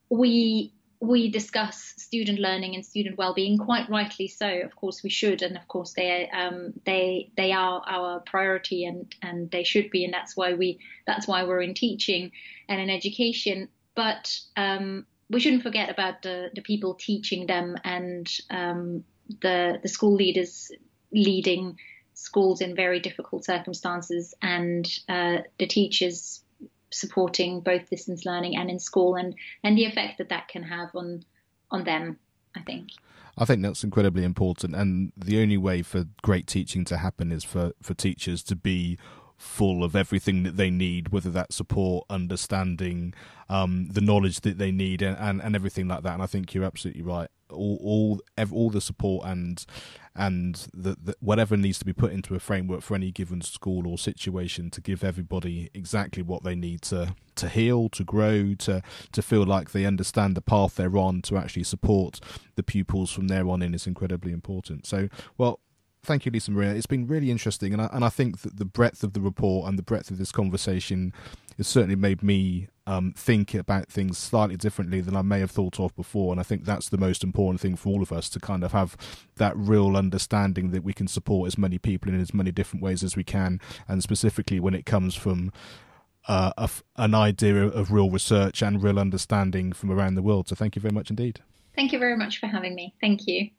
we 0.09 0.73
we 1.01 1.29
discuss 1.29 1.95
student 1.99 2.39
learning 2.39 2.75
and 2.75 2.85
student 2.85 3.19
well-being 3.19 3.59
quite 3.59 3.89
rightly 3.91 4.29
so. 4.29 4.49
Of 4.49 4.75
course, 4.77 5.03
we 5.03 5.11
should, 5.11 5.43
and 5.43 5.57
of 5.57 5.69
course 5.69 5.93
they 5.93 6.29
um, 6.31 6.73
they 6.85 7.31
they 7.37 7.53
are 7.53 7.83
our 7.87 8.21
priority, 8.21 8.85
and 8.85 9.15
and 9.23 9.51
they 9.51 9.65
should 9.65 9.91
be, 9.91 10.05
and 10.05 10.15
that's 10.15 10.37
why 10.37 10.55
we 10.55 10.79
that's 11.07 11.29
why 11.29 11.45
we're 11.45 11.61
in 11.61 11.75
teaching 11.75 12.33
and 12.69 12.81
in 12.81 12.91
education. 12.91 13.69
But 13.95 14.39
um, 14.57 15.07
we 15.31 15.41
shouldn't 15.41 15.63
forget 15.63 15.91
about 15.91 16.23
the 16.23 16.51
the 16.55 16.63
people 16.63 16.95
teaching 16.95 17.47
them 17.47 17.77
and 17.85 18.31
um, 18.51 19.05
the 19.43 19.79
the 19.83 19.89
school 19.89 20.15
leaders 20.15 20.71
leading 21.13 21.77
schools 22.15 22.61
in 22.61 22.75
very 22.75 23.01
difficult 23.01 23.45
circumstances 23.45 24.35
and 24.41 24.89
uh, 25.09 25.39
the 25.59 25.67
teachers 25.67 26.43
supporting 26.91 27.61
both 27.61 27.91
distance 27.91 28.25
learning 28.25 28.57
and 28.57 28.71
in 28.71 28.79
school 28.79 29.17
and, 29.17 29.35
and 29.63 29.77
the 29.77 29.85
effect 29.85 30.19
that 30.19 30.29
that 30.29 30.49
can 30.49 30.63
have 30.63 30.95
on 30.95 31.25
on 31.71 31.85
them, 31.85 32.19
I 32.55 32.61
think. 32.61 32.91
I 33.37 33.45
think 33.45 33.63
that's 33.63 33.83
incredibly 33.83 34.23
important, 34.23 34.77
and 34.77 35.13
the 35.17 35.43
only 35.43 35.59
way 35.59 35.83
for 35.83 36.05
great 36.23 36.47
teaching 36.47 36.85
to 36.85 36.99
happen 36.99 37.33
is 37.33 37.43
for, 37.43 37.73
for 37.83 37.95
teachers 37.95 38.45
to 38.45 38.55
be 38.55 38.97
full 39.37 39.83
of 39.83 39.97
everything 39.97 40.45
that 40.45 40.57
they 40.57 40.71
need, 40.71 41.09
whether 41.09 41.31
that's 41.31 41.57
support, 41.57 42.07
understanding, 42.09 43.13
um, 43.49 43.89
the 43.91 44.01
knowledge 44.01 44.43
that 44.43 44.59
they 44.59 44.71
need, 44.71 45.03
and, 45.03 45.17
and, 45.19 45.43
and 45.43 45.57
everything 45.57 45.89
like 45.89 46.05
that. 46.05 46.15
And 46.15 46.23
I 46.23 46.27
think 46.27 46.55
you're 46.55 46.65
absolutely 46.65 47.03
right 47.03 47.29
all 47.51 47.79
all 47.83 48.21
all 48.53 48.71
the 48.71 48.81
support 48.81 49.27
and 49.27 49.65
and 50.17 50.69
the, 50.73 50.97
the, 51.03 51.17
whatever 51.21 51.57
needs 51.57 51.79
to 51.81 51.85
be 51.85 51.93
put 51.93 52.13
into 52.13 52.35
a 52.35 52.39
framework 52.39 52.83
for 52.83 52.95
any 52.95 53.11
given 53.11 53.41
school 53.41 53.87
or 53.87 53.99
situation 53.99 54.71
to 54.71 54.81
give 54.81 55.03
everybody 55.03 55.71
exactly 55.75 56.23
what 56.23 56.45
they 56.45 56.55
need 56.55 56.83
to 56.83 57.15
to 57.37 57.49
heal, 57.49 57.89
to 57.89 58.05
grow, 58.05 58.55
to 58.55 58.83
to 59.13 59.23
feel 59.23 59.45
like 59.45 59.73
they 59.73 59.85
understand 59.85 60.37
the 60.37 60.41
path 60.41 60.77
they're 60.77 60.97
on, 60.97 61.21
to 61.23 61.37
actually 61.37 61.65
support 61.65 62.21
the 62.55 62.63
pupils 62.63 63.11
from 63.11 63.29
there 63.29 63.49
on 63.49 63.63
in 63.63 63.75
is 63.75 63.87
incredibly 63.87 64.33
important. 64.33 64.87
So, 64.87 65.09
well, 65.37 65.61
thank 66.05 66.27
you, 66.27 66.33
Lisa 66.33 66.51
Maria. 66.51 66.75
It's 66.75 66.87
been 66.87 67.07
really 67.07 67.31
interesting, 67.31 67.73
and 67.73 67.83
I, 67.83 67.89
and 67.93 68.05
I 68.05 68.09
think 68.09 68.41
that 68.43 68.59
the 68.59 68.65
breadth 68.65 69.03
of 69.03 69.13
the 69.13 69.21
report 69.21 69.69
and 69.69 69.79
the 69.79 69.83
breadth 69.83 70.11
of 70.11 70.19
this 70.19 70.33
conversation 70.33 71.13
has 71.57 71.67
certainly 71.67 71.97
made 71.97 72.23
me 72.23 72.69
um, 72.87 73.13
think 73.17 73.55
about 73.55 73.89
things 73.89 74.19
slightly 74.19 74.57
differently 74.57 75.01
than 75.01 75.17
I 75.17 75.23
may 75.23 75.41
have 75.41 75.51
thought 75.51 75.79
of 75.81 75.95
before. 75.97 76.33
And 76.33 76.41
I 76.41 76.43
think 76.43 76.65
that's 76.65 76.89
the 76.89 76.99
most 76.99 77.23
important 77.23 77.61
thing 77.61 77.77
for 77.77 77.91
all 77.91 78.03
of 78.03 78.13
us 78.13 78.29
to 78.31 78.41
kind 78.41 78.65
of 78.65 78.73
have 78.73 78.97
that 79.37 79.57
real 79.57 79.97
understanding 79.97 80.71
that 80.71 80.85
we 80.85 80.93
can 80.93 81.09
support 81.09 81.47
as 81.47 81.57
many 81.57 81.79
people 81.79 82.13
in 82.13 82.21
as 82.21 82.35
many 82.35 82.51
different 82.51 82.83
ways 82.83 83.03
as 83.03 83.17
we 83.17 83.25
can, 83.25 83.61
and 83.89 84.03
specifically 84.03 84.61
when 84.61 84.75
it 84.75 84.87
comes 84.87 85.15
from 85.15 85.53
uh, 86.27 86.53
a, 86.57 86.69
an 86.97 87.15
idea 87.15 87.65
of 87.65 87.93
real 87.93 88.11
research 88.11 88.63
and 88.63 88.83
real 88.83 88.99
understanding 88.99 89.73
from 89.73 89.91
around 89.91 90.15
the 90.15 90.23
world. 90.23 90.49
So 90.49 90.55
thank 90.55 90.77
you 90.77 90.83
very 90.83 90.95
much 90.95 91.11
indeed. 91.11 91.41
Thank 91.75 91.93
you 91.93 91.99
very 91.99 92.17
much 92.17 92.39
for 92.39 92.47
having 92.47 92.75
me. 92.75 92.95
Thank 93.01 93.27
you. 93.27 93.51